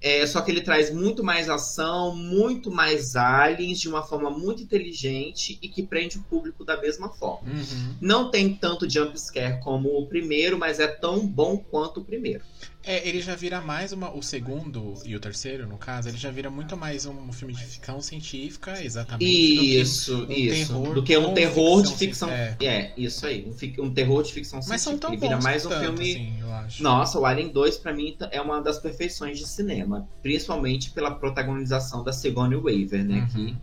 [0.01, 4.63] É, só que ele traz muito mais ação, muito mais aliens, de uma forma muito
[4.63, 7.47] inteligente e que prende o público da mesma forma.
[7.51, 7.95] Uhum.
[8.01, 12.43] Não tem tanto jumpscare como o primeiro, mas é tão bom quanto o primeiro.
[12.83, 14.09] É, ele já vira mais uma.
[14.15, 17.63] O segundo e o terceiro, no caso, ele já vira muito mais um filme de
[17.65, 19.25] ficção científica, exatamente.
[19.25, 20.67] Isso, do que um isso.
[20.67, 22.29] Terror do que um terror de ficção.
[22.29, 22.55] É.
[22.61, 23.45] é, isso aí.
[23.45, 24.73] Um, um, terror de ficção científica.
[24.73, 26.11] Mas são tão ele vira mais um tanto, filme.
[26.11, 26.83] Assim, eu acho.
[26.83, 30.07] Nossa, o Alien 2, pra mim, é uma das perfeições de cinema.
[30.21, 33.27] Principalmente pela protagonização da Sigourney Weaver, né?
[33.35, 33.47] Uhum.
[33.47, 33.57] Que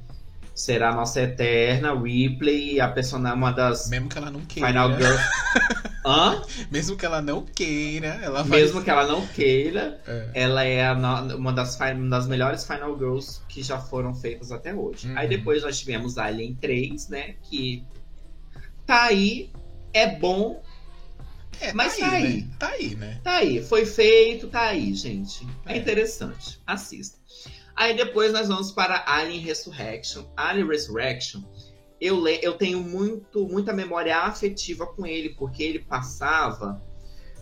[0.57, 3.89] será a nossa eterna Ripley, a personagem, uma das.
[3.91, 4.69] Mesmo que ela não queira.
[4.69, 5.17] Final Girl.
[6.05, 6.43] Hã?
[6.71, 8.61] Mesmo que ela não queira, ela vai.
[8.61, 10.31] Mesmo que ela não queira, é.
[10.35, 15.09] ela é uma das, uma das melhores Final Girls que já foram feitas até hoje.
[15.09, 15.19] Uhum.
[15.19, 17.35] Aí depois nós tivemos Alien 3, né?
[17.43, 17.85] Que
[18.87, 19.51] tá aí,
[19.93, 20.63] é bom.
[21.61, 22.41] É, mas tá, tá aí, aí.
[22.43, 22.49] Né?
[22.59, 23.21] Tá aí, né?
[23.25, 23.63] Tá aí.
[23.65, 25.45] Foi feito, tá aí, gente.
[25.67, 26.61] É, é interessante.
[26.65, 27.16] Assista.
[27.77, 30.25] Aí depois nós vamos para Alien Resurrection.
[30.35, 31.43] Alien Resurrection,
[32.01, 36.83] eu, le eu tenho muito, muita memória afetiva com ele, porque ele passava.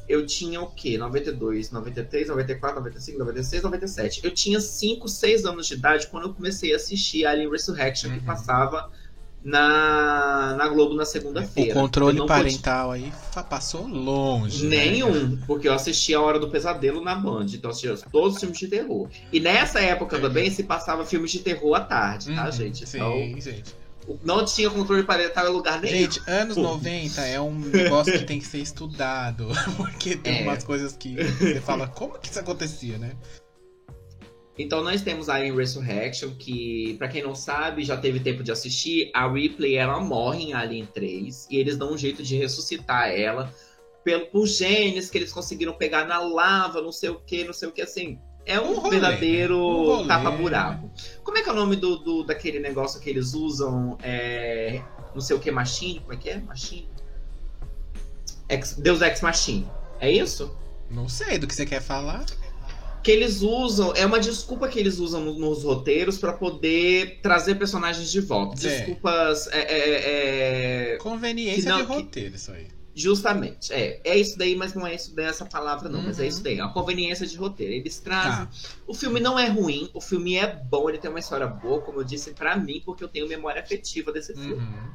[0.07, 0.99] Eu tinha o quê?
[0.99, 4.25] 92, 93, 94, 95, 96, 97.
[4.25, 8.19] Eu tinha 5, 6 anos de idade quando eu comecei a assistir Alien Resurrection, uhum.
[8.19, 8.91] que passava
[9.45, 11.73] na, na Globo na segunda-feira.
[11.73, 13.13] O controle parental podia...
[13.35, 14.67] aí passou longe.
[14.67, 14.87] Né?
[14.87, 15.39] Nenhum, né?
[15.47, 18.69] porque eu assisti A Hora do Pesadelo na Band, então assistia todos os filmes de
[18.69, 19.09] terror.
[19.31, 22.85] E nessa época também se passava filmes de terror à tarde, tá, uhum, gente?
[22.85, 23.85] Então, sim, gente.
[24.23, 25.97] Não tinha controle parental em lugar nenhum.
[25.97, 29.49] Gente, anos 90 é um negócio que tem que ser estudado.
[29.77, 30.43] Porque tem é.
[30.43, 33.13] umas coisas que você fala, como que isso acontecia, né?
[34.57, 39.11] Então nós temos Alien Resurrection, que, para quem não sabe, já teve tempo de assistir,
[39.13, 43.53] a Ripley ela morre em Alien 3 e eles dão um jeito de ressuscitar ela
[44.05, 47.69] pelo, por genes que eles conseguiram pegar na lava, não sei o que, não sei
[47.69, 48.19] o que, assim.
[48.47, 50.91] É um, um rolê, verdadeiro um tapa-buraco.
[51.25, 53.97] Como é que é o nome do, do, daquele negócio que eles usam?
[54.03, 54.83] É,
[55.15, 56.01] não sei o que, Machine?
[56.01, 56.39] Como é que é?
[56.39, 56.89] Machine?
[58.49, 59.67] Ex, Deus Ex Machine.
[59.99, 60.55] É isso?
[60.91, 62.27] Não sei do que você quer falar
[63.05, 68.11] que eles usam, é uma desculpa que eles usam nos roteiros para poder trazer personagens
[68.11, 68.67] de volta.
[68.67, 68.79] É.
[68.79, 69.47] Desculpas.
[69.49, 72.67] É, é, é, Conveniência não, de roteiro, que, isso aí.
[72.95, 74.01] Justamente, é.
[74.03, 75.99] É isso daí, mas não é isso dessa palavra, não.
[75.99, 76.07] Uhum.
[76.07, 76.59] Mas é isso daí.
[76.59, 77.75] É a conveniência de roteiro.
[77.75, 78.47] Eles trazem.
[78.47, 78.51] Tá.
[78.87, 82.01] O filme não é ruim, o filme é bom, ele tem uma história boa, como
[82.01, 84.65] eu disse, para mim, porque eu tenho memória afetiva desse filme.
[84.65, 84.91] Uhum.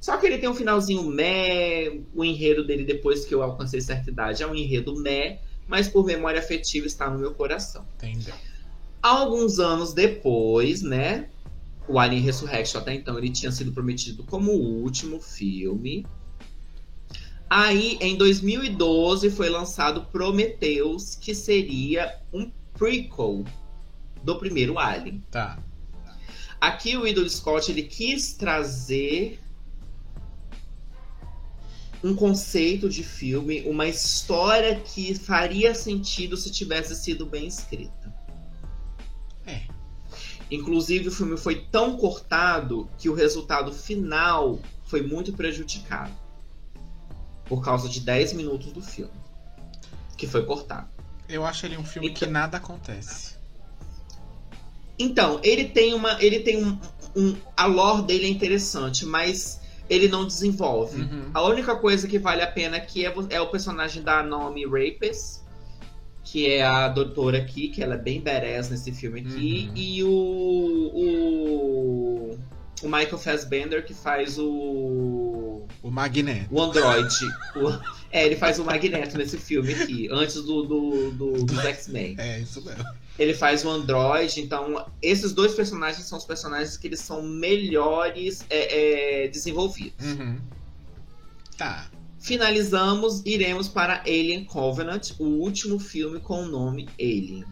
[0.00, 4.08] Só que ele tem um finalzinho meh, o enredo dele, depois que eu alcancei certa
[4.08, 7.86] idade, é um enredo meh mas por memória afetiva está no meu coração.
[7.96, 8.34] Entendeu?
[9.02, 11.28] Alguns anos depois, né?
[11.86, 16.06] O Alien Resurrection até então ele tinha sido prometido como o último filme.
[17.48, 23.44] Aí, em 2012, foi lançado Prometheus, que seria um prequel
[24.22, 25.22] do primeiro Alien.
[25.30, 25.62] Tá.
[26.60, 29.38] Aqui o Idol Scott ele quis trazer
[32.04, 38.14] um conceito de filme, uma história que faria sentido se tivesse sido bem escrita.
[39.46, 39.62] É.
[40.50, 46.12] Inclusive, o filme foi tão cortado que o resultado final foi muito prejudicado.
[47.46, 49.14] Por causa de 10 minutos do filme.
[50.18, 50.90] Que foi cortado.
[51.26, 53.36] Eu acho ele um filme então, que nada acontece.
[54.98, 56.22] Então, ele tem uma.
[56.22, 56.78] Ele tem um,
[57.16, 57.34] um.
[57.56, 61.02] A lore dele é interessante, mas ele não desenvolve.
[61.02, 61.30] Uhum.
[61.34, 65.42] A única coisa que vale a pena aqui é, é o personagem da Naomi Rapes,
[66.22, 69.76] que é a doutora aqui, que ela é bem badass nesse filme aqui, Uhum.
[69.76, 70.08] e o,
[70.94, 72.38] o
[72.82, 76.48] o Michael Fassbender que faz o O Magneto.
[76.54, 77.14] o Android.
[77.56, 77.78] O-
[78.12, 82.14] é, ele faz o Magneto nesse filme aqui, antes do, do, do- dos X-Men.
[82.18, 82.84] É, isso mesmo.
[83.18, 88.44] Ele faz o Android, então esses dois personagens são os personagens que eles são melhores
[88.50, 90.04] é, é, desenvolvidos.
[90.04, 90.40] Uhum.
[91.56, 91.90] Tá.
[92.18, 97.44] Finalizamos, iremos para Alien Covenant, o último filme com o nome Alien.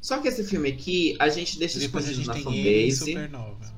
[0.00, 3.12] Só que esse filme aqui, a gente deixa Depois a escondido gente na tem fanbase.
[3.12, 3.76] Supernova.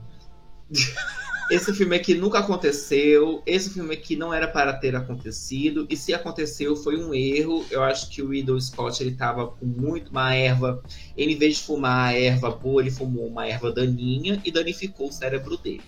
[1.51, 3.43] Esse filme aqui nunca aconteceu.
[3.47, 5.87] Esse filme aqui não era para ter acontecido.
[5.89, 7.65] E se aconteceu, foi um erro.
[7.71, 10.83] Eu acho que o Riddle Scott ele tava com muito uma erva.
[11.17, 15.09] Ele, em vez de fumar a erva boa, ele fumou uma erva daninha e danificou
[15.09, 15.83] o cérebro dele.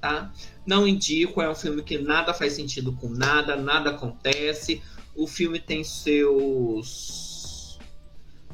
[0.00, 0.32] Tá?
[0.64, 4.80] Não indico, é um filme que nada faz sentido com nada, nada acontece.
[5.16, 7.31] O filme tem seus.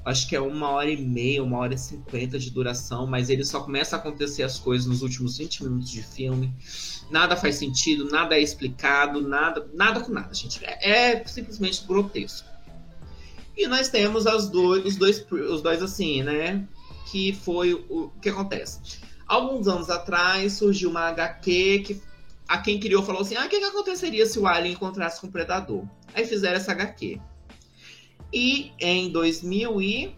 [0.08, 3.44] Acho que é uma hora e meia, uma hora e cinquenta de duração, mas ele
[3.44, 6.50] só começa a acontecer as coisas nos últimos 20 minutos de filme.
[7.10, 10.64] Nada faz sentido, nada é explicado, nada, nada com nada, gente.
[10.64, 12.48] É, é simplesmente grotesco.
[13.54, 16.66] E nós temos as dois, os dois, os dois assim, né?
[17.10, 19.00] Que foi o, o que acontece.
[19.26, 22.00] Alguns anos atrás surgiu uma HQ que
[22.48, 25.26] a quem criou falou assim: ah, o que, que aconteceria se o Alien encontrasse com
[25.26, 25.84] o Predador?
[26.14, 27.20] Aí fizeram essa HQ.
[28.32, 30.14] E em 2000 e...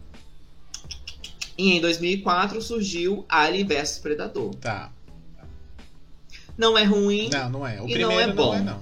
[1.57, 4.55] e em 2004 surgiu Alien vs Predador.
[4.57, 4.93] Tá.
[6.59, 7.81] Não é ruim, Não, não é.
[7.81, 8.55] O E primeiro não é não bom.
[8.55, 8.81] é, não.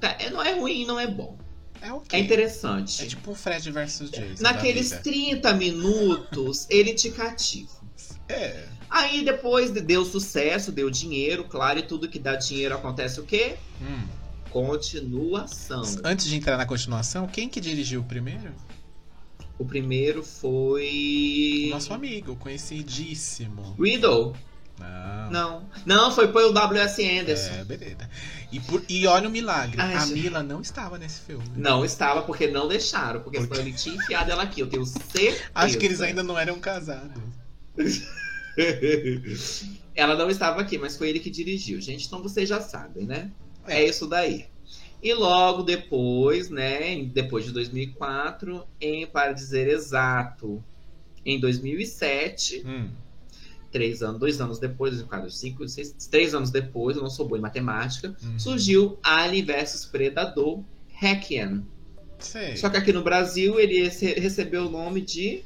[0.00, 1.38] tá, é- não é ruim e não é bom.
[1.80, 2.18] É ok.
[2.18, 3.02] É interessante.
[3.02, 4.42] É tipo o Fred versus Jason.
[4.42, 5.10] Naqueles da vida.
[5.10, 7.70] 30 minutos, ele te cativa.
[8.28, 8.68] É.
[8.90, 13.24] Aí depois de- deu sucesso, deu dinheiro, claro, e tudo que dá dinheiro acontece o
[13.24, 13.56] quê?
[13.80, 14.06] Hum.
[14.52, 15.82] Continuação.
[16.04, 18.52] Antes de entrar na continuação, quem que dirigiu o primeiro?
[19.58, 21.68] O primeiro foi.
[21.70, 23.74] Nosso amigo, conhecidíssimo.
[23.80, 24.34] Riddle?
[24.78, 25.30] Não.
[25.30, 25.68] Não.
[25.86, 27.18] Não, foi foi o W.S.
[27.18, 27.54] Anderson.
[27.54, 28.10] É, beleza.
[28.50, 29.80] E, por- e olha o milagre.
[29.80, 30.20] Ai, a gente.
[30.20, 31.44] Mila não estava nesse filme.
[31.56, 34.84] Não estava porque não deixaram, porque Por senão ele tinha enfiado ela aqui, eu tenho
[34.84, 35.38] certeza.
[35.54, 37.22] Acho que eles ainda não eram casados.
[39.94, 41.80] ela não estava aqui, mas foi ele que dirigiu.
[41.80, 43.30] Gente, então vocês já sabem, né?
[43.66, 43.84] É.
[43.84, 44.46] Isso daí.
[45.02, 50.62] E logo depois, né, depois de 2004, em, para dizer exato,
[51.26, 52.88] em 2007, Hum.
[53.72, 57.38] três anos, dois anos depois, caso, cinco, seis, três anos depois, eu não sou boa
[57.38, 58.38] em matemática, Uhum.
[58.38, 61.64] surgiu Alien vs Predador Requiem.
[62.18, 62.54] Sei.
[62.56, 65.42] Só que aqui no Brasil ele rece- recebeu o nome de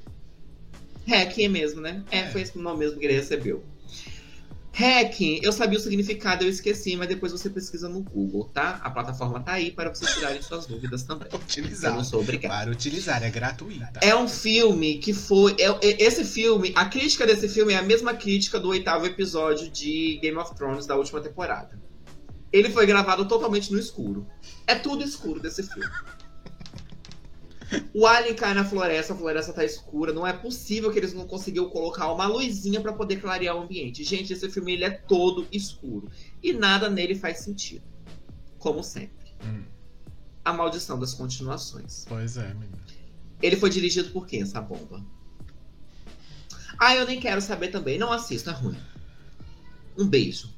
[1.07, 2.03] Requiem mesmo, né?
[2.11, 2.27] É, É.
[2.31, 3.63] foi esse o nome mesmo que ele recebeu.
[4.79, 8.79] Requiem, eu sabia o significado, eu esqueci, mas depois você pesquisa no Google, tá?
[8.85, 11.29] A plataforma tá aí para vocês tirarem suas dúvidas também.
[11.33, 11.95] Eu Utilizar.
[11.97, 12.55] não sou obrigada.
[12.55, 14.01] Para utilizar, é gratuita.
[14.03, 15.57] É um filme que foi.
[15.59, 19.71] é- é- esse filme, a crítica desse filme é a mesma crítica do oitavo episódio
[19.71, 21.81] de Game of Thrones da última temporada.
[22.53, 24.27] Ele foi gravado totalmente no escuro.
[24.67, 25.89] É tudo escuro desse filme.
[27.93, 30.13] O alien cai na floresta, a floresta tá escura.
[30.13, 34.05] Não é possível que eles não conseguiram colocar uma luzinha pra poder clarear o ambiente.
[34.05, 36.09] Gente, esse filme ele é todo escuro.
[36.43, 37.83] E nada nele faz sentido.
[38.59, 39.33] Como sempre.
[39.45, 39.65] Hum,
[40.45, 42.05] A maldição das continuações.
[42.09, 42.79] pois é, menina.
[43.43, 45.05] Ele foi dirigido por quem, essa bomba?
[46.79, 47.99] Ah, eu nem quero saber também.
[47.99, 48.77] Não assisto, é ruim.
[49.99, 50.51] Um beijo.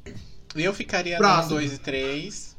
[0.55, 1.55] Eu ficaria Próximo.
[1.55, 2.57] no 2 e 3.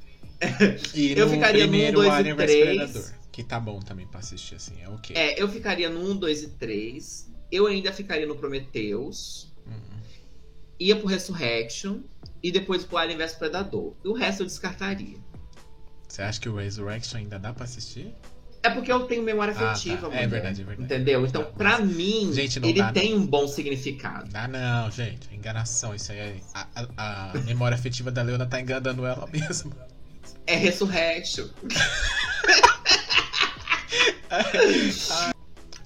[0.95, 3.18] E Eu ficaria no primeiro 1, 2 e Alien vs 3.
[3.39, 5.15] Que tá bom também pra assistir assim, é ok.
[5.15, 7.31] É, eu ficaria no 1, 2 e 3.
[7.49, 9.47] Eu ainda ficaria no Prometheus.
[9.65, 9.71] Hum.
[10.77, 11.99] Ia pro Resurrection.
[12.43, 13.93] E depois pro Alien vs Predador.
[14.03, 15.15] E o resto eu descartaria.
[16.05, 18.13] Você acha que o Resurrection ainda dá pra assistir?
[18.61, 19.71] É porque eu tenho memória Ah, tá.
[19.71, 20.83] afetiva, É verdade, é verdade.
[20.93, 21.25] Entendeu?
[21.25, 22.93] Então, Tá, pra mas- mim, Gente, não ele dá, não.
[22.93, 24.29] tem um bom significado.
[24.33, 25.33] Ah, não, gente.
[25.33, 25.95] Enganação.
[25.95, 26.35] Isso aí é.
[26.53, 26.67] A,
[26.97, 29.71] a- a memória afetiva da Leona tá enganando ela mesmo.
[30.45, 31.47] É Resurrection.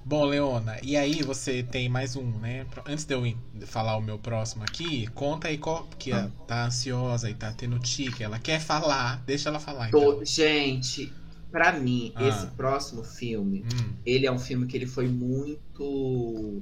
[0.05, 2.65] Bom, Leona, e aí você tem mais um, né?
[2.85, 3.23] Antes de eu
[3.65, 6.29] falar o meu próximo aqui, conta aí qual que Ah.
[6.45, 10.01] tá ansiosa e tá tendo tique, ela quer falar, deixa ela falar então.
[10.01, 11.11] Tô- Gente,
[11.49, 12.27] pra mim, Ah.
[12.27, 16.61] esse próximo filme, Hum, ele é um filme que ele foi muito.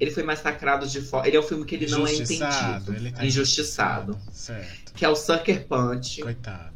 [0.00, 1.28] Ele foi massacrado de fora.
[1.28, 2.96] Ele é um filme que ele não é injustiçado, entendido.
[2.96, 4.18] ele tá injustiçado.
[4.32, 4.92] Certo.
[4.92, 6.20] Que é o Sucker Punch.
[6.20, 6.73] Coitada.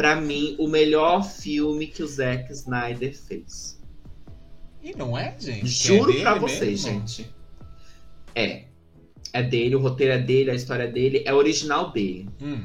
[0.00, 3.78] Pra mim, o melhor filme que o Zack Snyder fez.
[4.82, 5.66] E não é, gente?
[5.66, 7.00] Juro é pra dele vocês, mesmo?
[7.06, 7.30] gente.
[8.34, 8.64] É.
[9.34, 12.30] é dele, o roteiro é dele, a história é dele, é original dele.
[12.40, 12.62] Hum,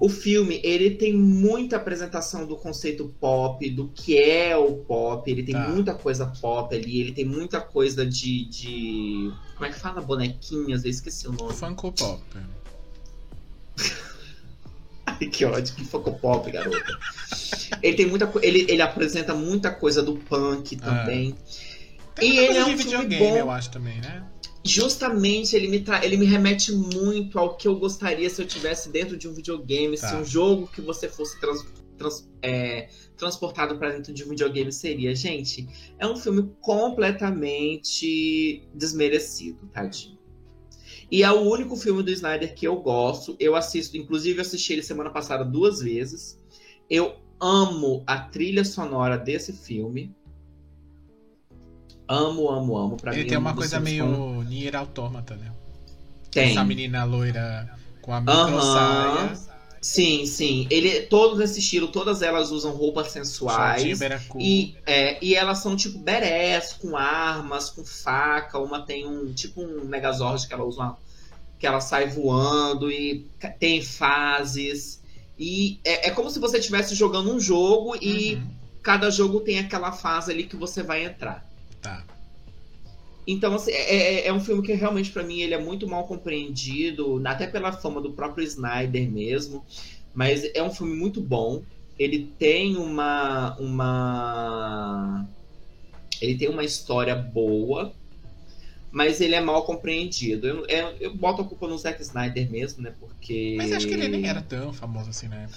[0.00, 5.42] O filme, ele tem muita apresentação do conceito pop, do que é o pop, ele
[5.42, 5.68] tem Tá.
[5.68, 9.32] muita coisa pop ali, ele tem muita coisa de, de...
[9.54, 10.00] Como é que fala?
[10.00, 11.52] Bonequinhas, eu esqueci o nome.
[11.52, 12.22] Funko Pop.
[15.32, 16.98] Que ódio, que foco pop, garota.
[17.82, 21.34] ele tem muita ele, ele apresenta muita coisa do punk também.
[22.14, 23.36] Tem E ele é um filme bom.
[23.36, 24.24] eu acho também, né?
[24.64, 26.04] Justamente ele me, tra...
[26.04, 29.96] ele me remete muito ao que eu gostaria se eu tivesse dentro de um videogame,
[29.96, 30.18] se Tá.
[30.18, 31.64] um jogo que você fosse trans...
[31.96, 35.14] trans- é, transportado para dentro de um videogame seria.
[35.14, 35.66] Gente,
[35.98, 40.17] é um filme completamente desmerecido, tadinho.
[41.10, 43.34] E é o único filme do Snyder que eu gosto.
[43.40, 46.38] Eu assisto, inclusive, eu assisti ele semana passada duas vezes.
[46.90, 50.14] Eu amo a trilha sonora desse filme.
[52.06, 52.96] Amo, amo, amo.
[52.96, 55.52] Pra Ele mim, tem é um uma coisa meio com- Nier Automata, né?
[56.30, 56.50] Tem.
[56.52, 57.70] Essa menina loira
[58.02, 58.60] com a micro Aham.
[59.34, 59.47] saia.
[59.80, 60.66] Sim, sim.
[60.70, 63.82] Ele, todos nesse estilo, todas elas usam roupas sensuais.
[64.40, 68.58] E, é, e elas são tipo berés, com armas, com faca.
[68.58, 70.98] Uma tem um tipo um Megazord que ela usa uma,
[71.58, 73.26] que ela sai voando e
[73.58, 75.00] tem fases.
[75.38, 78.50] E é, é como se você estivesse jogando um jogo e Uhum.
[78.82, 81.46] cada jogo tem aquela fase ali que você vai entrar.
[81.80, 82.04] Tá.
[83.30, 86.06] Então, assim, é, é- é um filme que realmente, pra mim, ele é muito mal
[86.08, 89.62] compreendido, até pela fama do próprio Snyder mesmo.
[90.14, 91.62] Mas é um filme muito bom.
[91.98, 93.54] Ele tem uma.
[93.60, 95.26] uma...
[96.22, 97.92] Ele tem uma história boa,
[98.90, 100.46] mas ele é mal compreendido.
[100.46, 102.94] Eu, eu, eu boto a culpa no Zack Snyder mesmo, né?
[102.98, 103.56] Porque.
[103.58, 105.48] Mas acho que ele nem era tão famoso assim, né?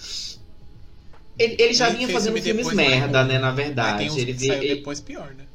[1.40, 3.40] Ele, ele já Ele vinha fazendo filme filmes mais merda, né?
[3.40, 4.00] Na verdade.
[4.00, 5.46] tem uns ele, que ele- depois pior, né?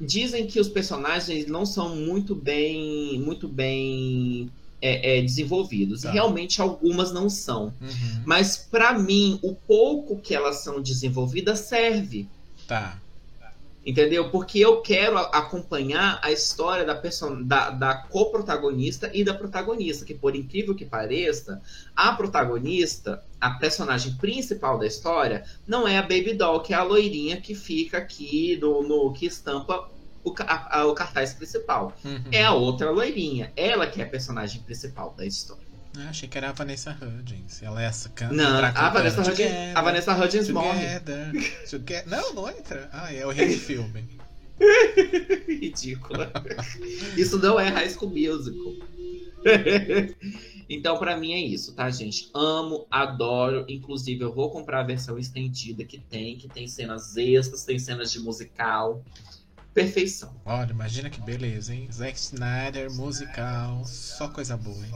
[0.00, 4.50] Dizem que os personagens não são muito bem, muito bem
[4.82, 6.02] é, é, desenvolvidos.
[6.02, 6.10] Tá.
[6.10, 7.72] Realmente algumas não são.
[7.80, 8.22] Uhum.
[8.26, 12.28] Mas pra mim, o pouco que elas são desenvolvidas serve.
[12.66, 13.00] Tá.
[13.86, 14.30] Entendeu?
[14.30, 17.42] Porque eu quero acompanhar a história da, person...
[17.42, 20.04] da, da coprotagonista e da protagonista.
[20.06, 21.60] Que, por incrível que pareça,
[21.94, 26.82] a protagonista, a personagem principal da história, não é a Baby Doll, que é a
[26.82, 29.88] loirinha que fica aqui no, no que estampa
[30.24, 31.92] o, a- a- o cartaz principal.
[32.02, 32.22] Uhum.
[32.32, 33.52] É a outra loirinha.
[33.54, 35.63] Ela que é a personagem principal da história.
[35.96, 37.62] Ah, achei que era a Vanessa Hudgens.
[37.62, 38.34] Ela é essa canta.
[38.34, 40.98] Não, a Vanessa, Hudgens, Together, a Vanessa Hudgens morre.
[40.98, 41.32] Together,
[41.70, 42.08] together.
[42.08, 42.88] Não, não entra.
[42.92, 44.08] Ah, é o rei do filme.
[45.46, 46.32] Ridícula.
[47.16, 48.72] Isso não é High School Musical.
[50.68, 52.30] então, pra mim é isso, tá, gente?
[52.34, 53.64] Amo, adoro.
[53.68, 58.10] Inclusive, eu vou comprar a versão estendida que tem, que tem cenas extras, tem cenas
[58.10, 59.04] de musical.
[59.72, 60.34] Perfeição.
[60.44, 61.88] Olha, imagina que beleza, hein?
[61.92, 64.94] Zack Snyder, musical, só coisa boa, hein?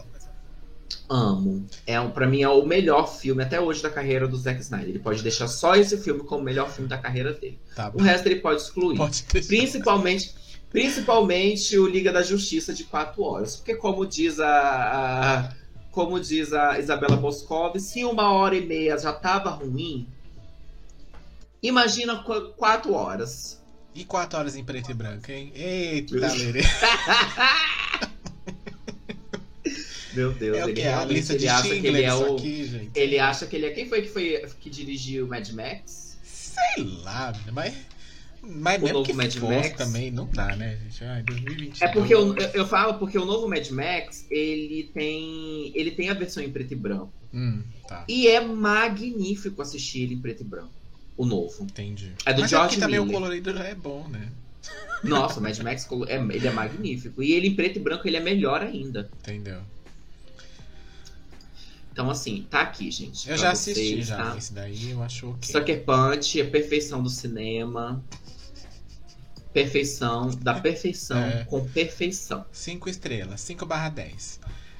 [1.08, 1.66] Amo.
[1.86, 4.88] É, um- pra mim é o melhor filme até hoje da carreira do Zack Snyder.
[4.90, 7.58] Ele pode deixar só esse filme como o melhor filme da carreira dele.
[7.74, 8.96] Tá O resto ele pode excluir.
[8.96, 9.24] Pode.
[9.46, 10.34] Principalmente,
[10.70, 13.56] principalmente o Liga da Justiça de 4 horas.
[13.56, 15.52] Porque como diz a, a-
[15.90, 20.06] como diz a Isabela Boscov, se uma hora e meia já tava ruim,
[21.62, 23.58] imagina qu- quatro horas.
[23.94, 25.50] E quatro horas em preto e branco, hein?
[25.56, 26.14] Eita.
[30.18, 32.36] Meu Deus, É ele realmente lista ele acha que ele é o.
[32.36, 32.90] aqui, gente.
[32.98, 33.70] Ele acha que ele é.
[33.70, 36.18] Quem foi que foi que dirigiu Mad Max?
[36.22, 37.74] Sei lá, mas.
[38.40, 39.76] Mas O mesmo novo que Mad Max?
[39.76, 41.04] também, não dá, né, gente?
[41.04, 41.82] Ai, 2022.
[41.82, 45.72] É porque eu, eu- eu falo porque o novo Mad Max, ele tem.
[45.74, 47.12] Ele tem a versão em preto e branco.
[47.34, 48.04] Hum, tá.
[48.08, 50.72] E é magnífico assistir ele em preto e branco.
[51.16, 51.64] O novo.
[51.64, 52.12] Entendi.
[52.24, 53.16] É do Mas George é porque também Miller.
[53.16, 54.28] o colorido já é bom, né?
[55.02, 57.22] Nossa, o Mad Max é, ele é magnífico.
[57.22, 59.10] E ele em preto e branco ele é melhor ainda.
[59.20, 59.60] Entendeu?
[61.98, 63.28] Então, assim, tá aqui, gente.
[63.28, 64.16] Eu já assisti vocês, já.
[64.18, 64.36] tá?
[64.36, 65.50] Esse daí eu acho ok.
[65.50, 68.00] Sucker Punch é perfeição do cinema.
[69.52, 71.44] Perfeição, da perfeição É.
[71.46, 72.46] com perfeição.
[72.52, 74.38] 5 estrelas, 5 barra 10.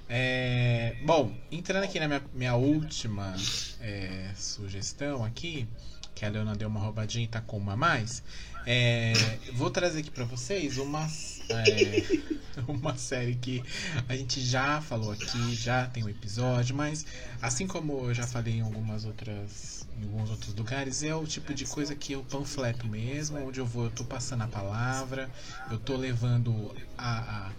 [0.09, 3.35] É, bom, entrando aqui na minha, minha última
[3.81, 5.67] é, sugestão aqui,
[6.15, 8.23] que a Leona deu uma roubadinha e tá com uma a mais,
[8.71, 9.13] é,
[9.55, 11.09] vou trazer aqui pra vocês uma,
[11.49, 12.03] é,
[12.69, 13.63] uma série que
[14.07, 17.07] a gente já falou aqui, já tem um episódio, mas
[17.41, 21.53] assim como eu já falei em algumas outras em alguns outros lugares, é o tipo
[21.55, 25.29] de coisa que eu panfleto mesmo, onde eu vou, eu tô passando a palavra,
[25.71, 27.53] eu tô levando a, a-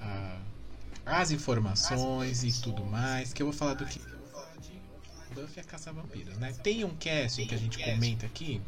[0.00, 0.38] a-
[1.20, 4.00] as informações e tudo mais, que eu vou falar do que
[5.34, 6.52] Buffy a Caça Vampiros, né?
[6.62, 8.60] Tem um cast que a gente comenta aqui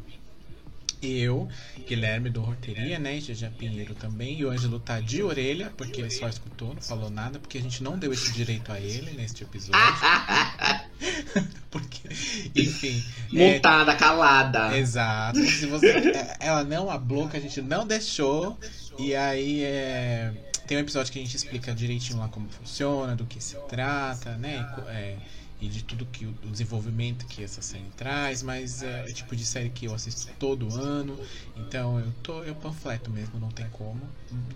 [1.01, 1.47] Eu,
[1.87, 3.19] Guilherme do Horteria, né?
[3.19, 4.39] Jeja Pinheiro também.
[4.39, 7.61] E o Ângelo tá de orelha, porque ele só escutou, não falou nada, porque a
[7.61, 9.79] gente não deu esse direito a ele neste episódio.
[11.69, 12.09] porque,
[12.55, 13.03] enfim.
[13.33, 14.77] é, Mutada, calada.
[14.77, 15.39] Exato.
[15.39, 18.57] Se você, é, ela não hablou, que a gente não deixou.
[18.97, 20.33] E aí é,
[20.67, 24.35] tem um episódio que a gente explica direitinho lá como funciona, do que se trata,
[24.37, 24.67] né?
[24.89, 25.15] É,
[25.59, 29.45] e de tudo que o desenvolvimento que essa série traz, mas é o tipo de
[29.45, 31.19] série que eu assisto todo ano,
[31.55, 34.01] então eu tô eu panfleto mesmo, não tem como.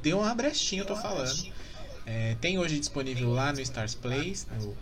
[0.01, 1.51] Deu uma brechinha, eu tô falando.
[2.05, 4.75] É, tem hoje disponível lá no Stars Plays, no,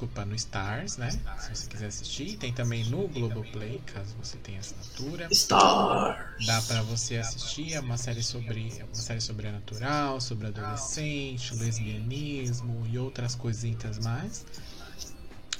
[0.00, 1.10] desculpa, no Stars, né?
[1.38, 2.36] Se você quiser assistir.
[2.36, 5.28] Tem também no Globoplay, caso você tenha assinatura.
[5.30, 6.46] Stars!
[6.46, 12.86] Dá para você assistir, é uma série sobre é uma série sobrenatural, sobre adolescente, lesbianismo
[12.90, 14.46] e outras coisinhas mais.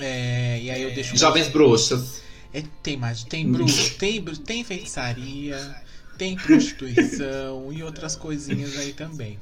[0.01, 1.17] É, e aí eu deixo.
[1.17, 2.23] Jovens bruxas.
[2.53, 3.23] É, tem mais.
[3.25, 5.75] Tem bruxo, tem, tem feitiçaria,
[6.19, 9.39] tem prostituição e outras coisinhas aí também.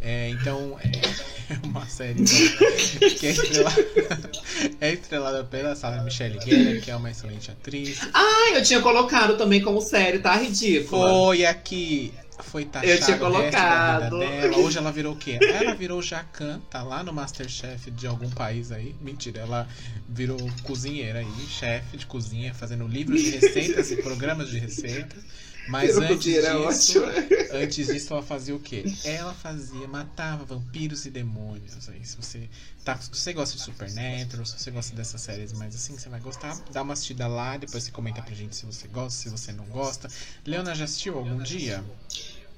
[0.00, 3.86] É, então é uma série então, que é estrelada,
[4.80, 7.98] é estrelada pela Sarah Michelle Gellar, que é uma excelente atriz.
[8.14, 11.02] Ah, eu tinha colocado também como série, tá ridículo.
[11.02, 12.12] Foi aqui
[12.48, 14.18] foi taxado Eu tinha colocado.
[14.18, 14.56] dela.
[14.58, 15.38] Hoje ela virou o quê?
[15.40, 18.94] Ela virou Jacan, tá lá no Masterchef de algum país aí.
[19.00, 19.68] Mentira, ela
[20.08, 25.22] virou cozinheira aí, chefe de cozinha, fazendo livros de receitas e programas de receitas.
[25.68, 26.40] Mas antes é
[26.70, 27.02] disso,
[27.52, 28.84] antes disso, ela fazia o quê?
[29.04, 31.86] Ela fazia, matava vampiros e demônios.
[31.90, 32.48] Aí, se você,
[32.82, 36.20] tá, se você gosta de Supernatural, se você gosta dessas séries, mas assim, você vai
[36.20, 39.52] gostar, dá uma assistida lá, depois você comenta pra gente se você gosta, se você
[39.52, 40.08] não gosta.
[40.46, 41.84] Leona já assistiu algum dia?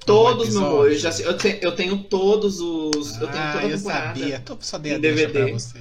[0.05, 0.91] Todos, Algum meu amor.
[0.91, 3.19] Eu, já, eu, te- eu tenho todos os.
[3.21, 4.19] eu tenho ah, toda a eu temporada.
[4.19, 4.39] sabia.
[4.39, 5.43] Tô, só dei a DVD.
[5.45, 5.79] pra você.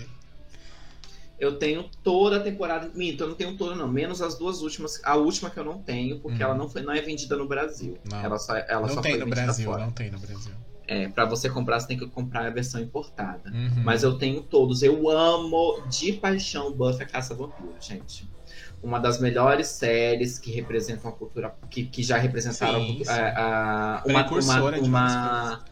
[1.38, 2.90] Eu tenho toda a temporada.
[2.94, 3.88] Minto, eu não tenho toda, não.
[3.88, 5.00] Menos as duas últimas.
[5.04, 6.46] A última que eu não tenho, porque Hum.
[6.46, 7.96] ela não, foi, não é vendida no Brasil.
[8.10, 8.20] Não.
[8.22, 9.84] Ela só, ela não só tem foi no vendida Brasil, fora.
[9.84, 10.52] não tem no Brasil.
[10.86, 13.50] É, pra você comprar, você tem que comprar a versão importada.
[13.50, 13.82] Uhum.
[13.84, 14.82] Mas eu tenho todos.
[14.82, 18.28] Eu amo de paixão Buffy a Caça Vampiro, gente.
[18.82, 21.54] Uma das melhores séries que representam a cultura.
[21.68, 23.10] que, que já representaram Sim, sim.
[23.10, 25.64] a- a- uma, uma, uma,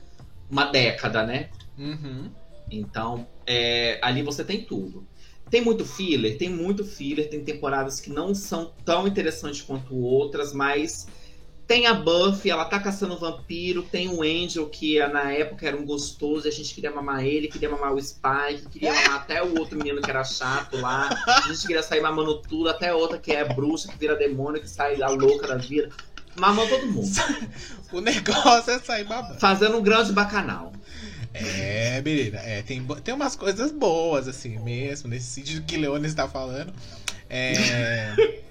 [0.50, 1.48] uma década, né?
[1.78, 2.30] Uhum.
[2.70, 5.06] Então, é, ali você tem tudo.
[5.50, 10.52] Tem muito filler, tem muito filler, tem temporadas que não são tão interessantes quanto outras,
[10.52, 11.06] mas
[11.68, 15.84] tem a Buffy, ela tá caçando vampiro, tem o Angel, que na época era um
[15.84, 19.58] gostoso, e a gente queria mamar ele, queria mamar o Spike, queria mamar até o
[19.58, 23.32] outro menino que era chato lá, a gente queria sair mamando tudo, até outra que
[23.32, 25.90] é bruxa, que vira demônio, que sai da louca da vida.
[26.36, 27.08] Mamando todo mundo.
[27.90, 29.40] O negócio é sair babando.
[29.40, 30.74] Fazendo um grande bacanal.
[31.32, 36.28] É, menina, é, tem, tem umas coisas boas, assim, mesmo, nesse sentido que Leone está
[36.28, 36.70] falando.
[37.30, 38.14] É,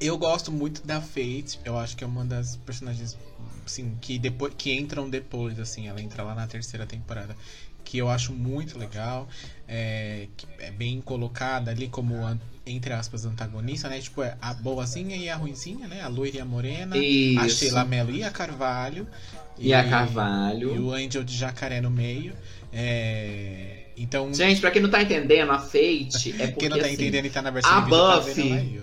[0.00, 3.16] eu gosto muito da Fate, eu acho que é uma das personagens,
[3.64, 7.36] assim, que, depois, que entram depois, assim, ela entra lá na terceira temporada,
[7.84, 9.28] que eu acho muito legal,
[9.68, 10.26] é,
[10.58, 12.14] é bem colocada ali como,
[12.66, 16.40] entre aspas, antagonista, né, tipo, é a boazinha e a ruinzinha, né, a loira e
[16.40, 17.00] a morena, a
[17.46, 17.56] Isso.
[17.58, 19.06] Sheila Mello e a Carvalho.
[19.58, 20.74] E a Carvalho.
[20.74, 22.34] E o Angel de jacaré no meio.
[22.72, 26.84] É, Então, Gente, pra quem não tá entendendo, a Fate é porque quem não tá
[26.86, 28.80] assim, entendendo e tá na versão a tá Buffy-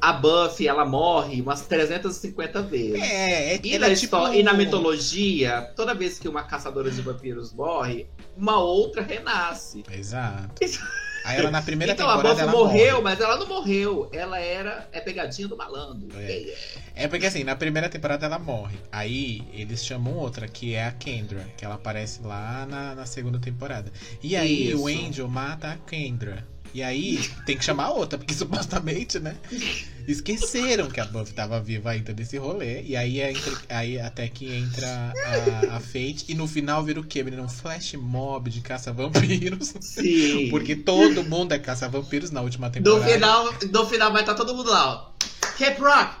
[0.00, 3.00] a Buffy, ela morre umas 350 vezes.
[3.02, 7.00] É, é, E, na é tipo- e na mitologia, toda vez que uma caçadora de
[7.02, 9.82] vampiros morre, uma outra renasce.
[9.90, 10.52] Exato.
[11.24, 13.02] Aí ela na primeira então a temporada Buffy ela morreu, morre.
[13.02, 14.08] mas ela não morreu.
[14.12, 16.08] Ela era é pegadinha do malandro.
[16.16, 16.54] É.
[16.94, 18.78] É porque assim, na primeira temporada ela morre.
[18.92, 23.40] Aí eles chamam outra, que é a Kendra, que ela aparece lá na, na segunda
[23.40, 23.92] temporada.
[24.22, 24.82] E aí Isso.
[24.82, 26.46] o Angel mata a Kendra.
[26.76, 29.34] E aí tem que chamar outra, porque supostamente, né?
[30.06, 32.82] Esqueceram que a Buffy tava viva ainda desse rolê.
[32.82, 34.86] E aí, é entre- aí até que entra
[35.70, 36.26] a, a Fate.
[36.28, 37.22] E no final vira o quê?
[37.22, 39.72] Vira um flash mob de caça-vampiros.
[39.80, 40.48] Sim.
[40.50, 43.10] Porque todo mundo é caça-vampiros na última no temporada.
[43.10, 45.16] final, no final vai estar todo mundo lá, ó.
[45.58, 46.16] Cap Rock!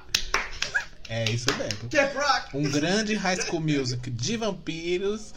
[1.08, 1.88] É isso mesmo.
[1.90, 2.56] Cap Rock!
[2.56, 5.32] um grande high school music de vampiros,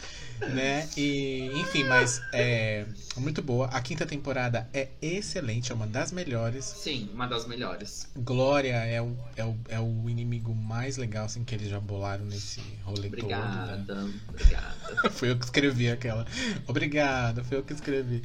[0.47, 0.87] né?
[0.95, 2.85] E, enfim, mas é
[3.17, 3.67] muito boa.
[3.67, 6.65] A quinta temporada é excelente, é uma das melhores.
[6.65, 8.07] Sim, uma das melhores.
[8.15, 12.25] Glória é o, é o, é o inimigo mais legal assim, que eles já bolaram
[12.25, 13.19] nesse rolê todo.
[13.19, 14.13] Obrigada, né?
[14.29, 15.09] obrigada.
[15.11, 16.25] Foi eu que escrevi aquela.
[16.67, 18.23] Obrigado, foi eu que escrevi.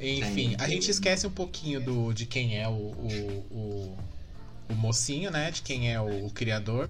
[0.00, 3.98] Enfim, a gente esquece um pouquinho do, de quem é o, o, o,
[4.68, 5.50] o mocinho, né?
[5.50, 6.88] De quem é o, criador.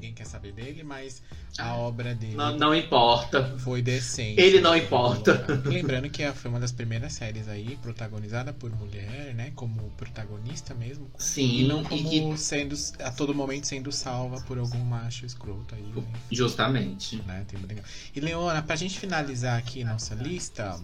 [0.00, 1.22] Ninguém quer saber dele, mas
[1.58, 3.54] a obra dele Não, não importa.
[3.58, 4.40] foi decente.
[4.40, 5.44] Ele não importa.
[5.66, 9.52] Lembrando que foi uma das primeiras séries aí, protagonizada por mulher, né?
[9.54, 11.06] Como protagonista mesmo.
[11.18, 12.74] Sim, E não e como que- sendo
[13.04, 16.02] a todo momento sendo salva por algum macho escroto aí, né?
[16.30, 17.16] justamente.
[17.26, 17.44] né?
[17.46, 17.84] Tem muito legal.
[18.16, 20.80] E Leona, pra gente finalizar aqui nossa lista,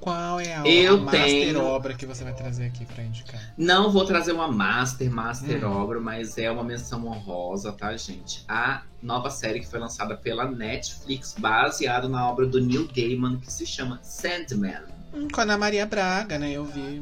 [0.00, 3.40] qual é a, Eu master tenho- obra que você vai trazer aqui pra indicar?
[3.56, 5.72] Não vou trazer uma master, master Hum.
[5.82, 8.44] obra, mas é uma menção honrosa, tá, gente?
[8.48, 13.52] A nova série que foi lançada pela Netflix, baseada na obra do Neil Gaiman, que
[13.52, 14.82] se chama Sandman.
[15.14, 16.50] Hum, com a Ana Maria Braga, né?
[16.52, 17.00] Eu vi.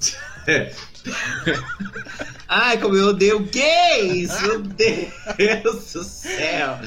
[2.48, 4.30] Ai, como eu odeio gays!
[4.42, 6.78] Meu Deus do céu!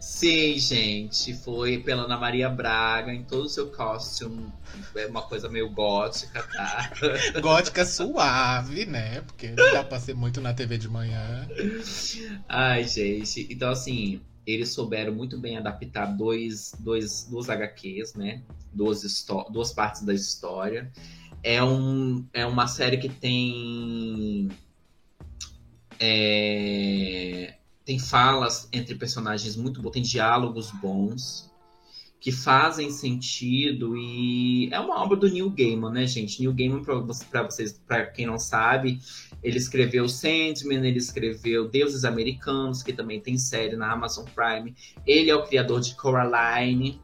[0.00, 4.50] Sim, gente, foi pela Ana Maria Braga em todo o seu costume.
[4.96, 6.90] É uma coisa meio gótica, tá?
[7.40, 9.20] Gótica suave, né?
[9.22, 11.46] Porque não dá pra ser muito na TV de manhã.
[12.48, 13.46] Ai, gente.
[13.50, 18.42] Então, assim, eles souberam muito bem adaptar dois, dois, duas HQs, né?
[18.72, 19.02] Duas,
[19.50, 20.90] duas partes da história.
[21.42, 24.48] É, um, é uma série que tem.
[25.98, 31.50] é, tem falas entre personagens muito bons, tem diálogos bons
[32.20, 36.38] que fazem sentido e é uma obra do Neil Gaiman, né, gente?
[36.38, 39.00] Neil Gaiman, para vocês, para quem não sabe,
[39.42, 44.74] ele escreveu Sandman, ele escreveu Deuses Americanos, que também tem série na Amazon Prime.
[45.06, 47.00] Ele é o criador de Coraline.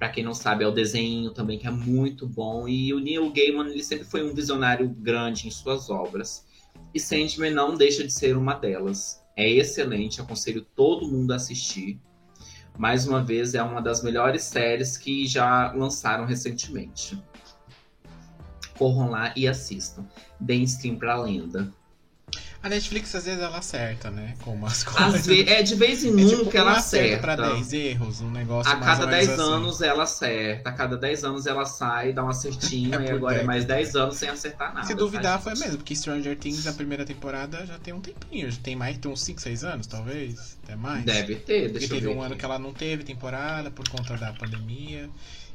[0.00, 2.66] Pra quem não sabe, é o desenho também, que é muito bom.
[2.66, 6.46] E o Neil Gaiman, ele sempre foi um visionário grande em suas obras.
[6.94, 9.22] E Sandman não deixa de ser uma delas.
[9.36, 12.00] É excelente, aconselho todo mundo a assistir.
[12.78, 17.22] Mais uma vez, é uma das melhores séries que já lançaram recentemente.
[18.78, 20.08] Corram lá e assistam.
[20.40, 21.70] Deem stream pra lenda.
[22.62, 24.34] A Netflix, às vezes, ela acerta, né?
[24.42, 25.26] Com umas Às coisas.
[25.26, 27.18] ve- é de vez em É nunca tipo, ela um acerta.
[27.22, 29.52] pra 10 erros, um negócio A cada ou menos 10 assim.
[29.52, 30.68] anos ela acerta.
[30.68, 33.44] A cada 10 anos ela sai, dá um acertinho, É e agora é década.
[33.46, 34.86] mais 10 anos sem acertar nada.
[34.86, 38.50] Se duvidar, tá, foi mesmo, porque Stranger Things, a primeira temporada, já tem um tempinho.
[38.50, 40.58] Já tem mais, tem uns 5, 6 anos, talvez.
[40.62, 41.02] Até mais.
[41.04, 42.14] Deve ter, Porque deixa eu teve ver.
[42.14, 42.40] um ano aqui.
[42.40, 45.08] que ela não teve temporada por conta da pandemia.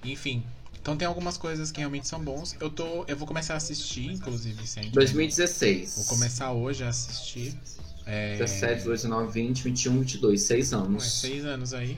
[0.03, 0.43] Enfim.
[0.85, 2.55] Então tem algumas coisas que realmente são bons.
[2.59, 3.05] Eu tô.
[3.07, 4.91] Eu vou começar a assistir, inclusive, Sandman.
[4.91, 5.95] 2016.
[5.95, 7.57] Vou começar hoje a assistir.
[8.05, 10.41] É, 17, 18, 19, 20, 21, 22.
[10.43, 11.03] 6 Ué, anos.
[11.11, 11.97] seis anos aí.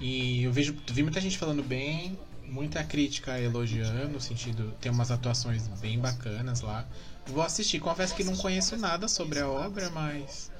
[0.00, 2.18] E eu vejo, vi muita gente falando bem,
[2.48, 6.88] muita crítica elogiando, no sentido, tem umas atuações bem bacanas lá.
[7.26, 10.50] Vou assistir, confesso que não conheço nada sobre a obra, mas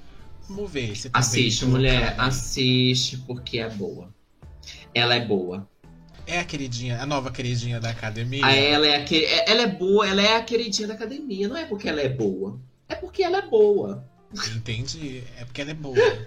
[0.47, 2.01] vamos ver se tá Assiste, mulher.
[2.01, 2.29] colocada.
[2.29, 4.15] Assiste porque é boa.
[4.93, 5.67] Ela é boa.
[6.27, 8.47] É a queridinha, a nova queridinha da academia.
[8.47, 11.49] Ela é, é- ela é boa, ela é a queridinha da academia.
[11.49, 12.61] Não é porque ela é boa.
[12.89, 14.05] É porque ela é boa.
[14.57, 15.25] Entendi.
[15.39, 16.19] É porque ela é boa.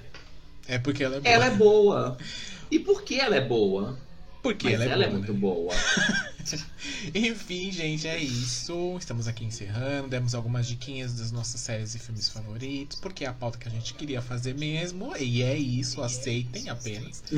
[0.68, 1.34] É porque ela é boa.
[1.34, 2.18] Ela é boa.
[2.70, 3.98] E por que ela é boa?
[4.43, 5.39] Porque Mas ela é ela é boa, muito né?
[5.39, 5.74] boa.
[7.14, 8.96] Enfim, gente, é isso.
[9.00, 10.08] Estamos aqui encerrando.
[10.08, 13.72] Demos algumas diquinhas das nossas séries e filmes favoritos, porque é a pauta que a
[13.72, 15.16] gente queria fazer mesmo.
[15.18, 17.24] E é isso, aceitem apenas.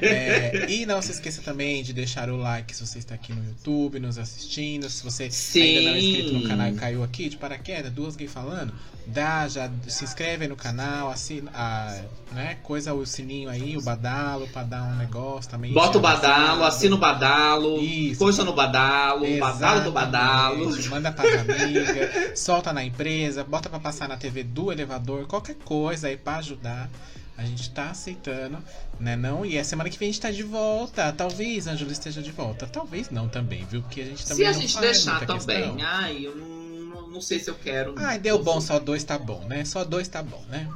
[0.00, 3.44] É, e não se esqueça também de deixar o like se você está aqui no
[3.44, 4.88] YouTube, nos assistindo.
[4.88, 5.24] Se você
[5.60, 6.48] ainda não é inscrito no Sim.
[6.48, 8.72] canal e caiu aqui de paraquedas, duas gays falando,
[9.06, 12.00] dá, já se inscreve no canal, assina, a,
[12.32, 15.72] né, coisa o sininho aí, o badalo, pra dar um negócio também.
[15.72, 17.78] Bota o badalo, assina o badalo,
[18.10, 18.18] Isso.
[18.18, 20.62] coisa no badalo, o badalo do badalo.
[20.62, 20.88] Exatamente.
[20.88, 26.08] Manda pras amigas, solta na empresa, bota pra passar na TV do elevador, qualquer coisa
[26.08, 26.88] aí pra ajudar.
[27.36, 28.58] A gente tá aceitando,
[28.98, 29.46] né não?
[29.46, 31.12] E a semana que vem a gente tá de volta.
[31.12, 32.66] Talvez a esteja de volta.
[32.66, 33.80] Talvez não também, viu?
[33.80, 35.38] Porque a gente também Se a não gente deixar também.
[35.38, 35.76] questão.
[35.80, 37.94] Ai, eu não, não- não sei se eu quero.
[37.96, 39.64] Ai, deu bom, só dois tá bom, né?
[39.64, 40.68] Só dois tá bom, né?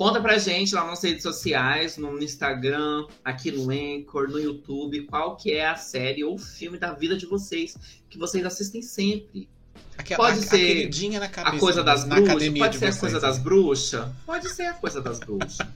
[0.00, 5.36] Conta pra gente lá nas redes sociais, no Instagram, aqui no Anchor, no YouTube, qual
[5.36, 7.76] que é a série ou filme da vida de vocês,
[8.08, 9.46] que vocês assistem sempre.
[9.98, 11.54] Aquela, Pode a, ser a cabeça.
[11.54, 12.30] a coisa das na bruxas?
[12.30, 13.20] academia Pode de ser a vocês, coisa né?
[13.20, 14.08] das bruxas?
[14.24, 15.66] Pode ser a coisa das bruxas.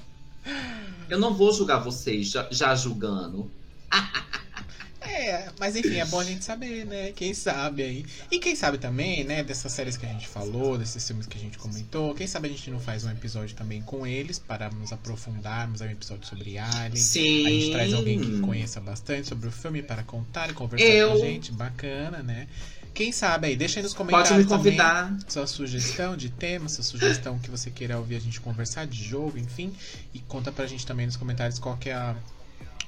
[1.10, 3.50] Eu não vou julgar vocês já, já julgando.
[5.04, 7.12] É, mas enfim, é bom a gente saber, né?
[7.12, 8.06] Quem sabe aí.
[8.30, 11.40] E quem sabe também, né, dessas séries que a gente falou, desses filmes que a
[11.40, 14.92] gente comentou, quem sabe a gente não faz um episódio também com eles para nos
[14.92, 16.96] aprofundarmos aí um episódio sobre Alien.
[16.96, 17.46] Sim.
[17.46, 21.10] A gente traz alguém que conheça bastante sobre o filme para contar e conversar Eu.
[21.10, 21.52] com a gente.
[21.52, 22.46] Bacana, né?
[22.94, 25.16] Quem sabe aí, deixa aí nos comentários Pode me também convidar.
[25.26, 29.38] sua sugestão de tema, sua sugestão que você queira ouvir a gente conversar de jogo,
[29.38, 29.72] enfim.
[30.12, 32.14] E conta pra gente também nos comentários qual que é a-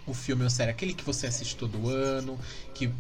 [0.07, 2.39] o filme ou série, aquele que você assiste todo ano,
[2.75, 2.91] que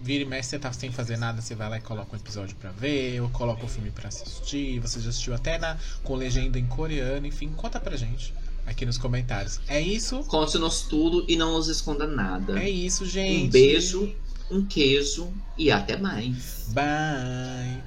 [0.00, 2.56] vira e mexe, você tá sem fazer nada, você vai lá e coloca um episódio
[2.56, 4.78] pra ver, ou coloca um filme pra assistir.
[4.80, 8.32] Você já assistiu até na, com legenda em coreano, enfim, conta pra gente
[8.66, 9.60] aqui nos comentários.
[9.66, 10.22] É isso?
[10.24, 12.60] Conte-nos tudo e não nos esconda nada.
[12.60, 13.46] É isso, gente.
[13.46, 14.14] Um beijo,
[14.50, 16.66] um queijo e até mais.
[16.68, 17.82] Bye.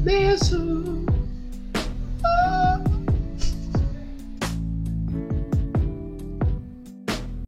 [0.00, 1.04] Beijo.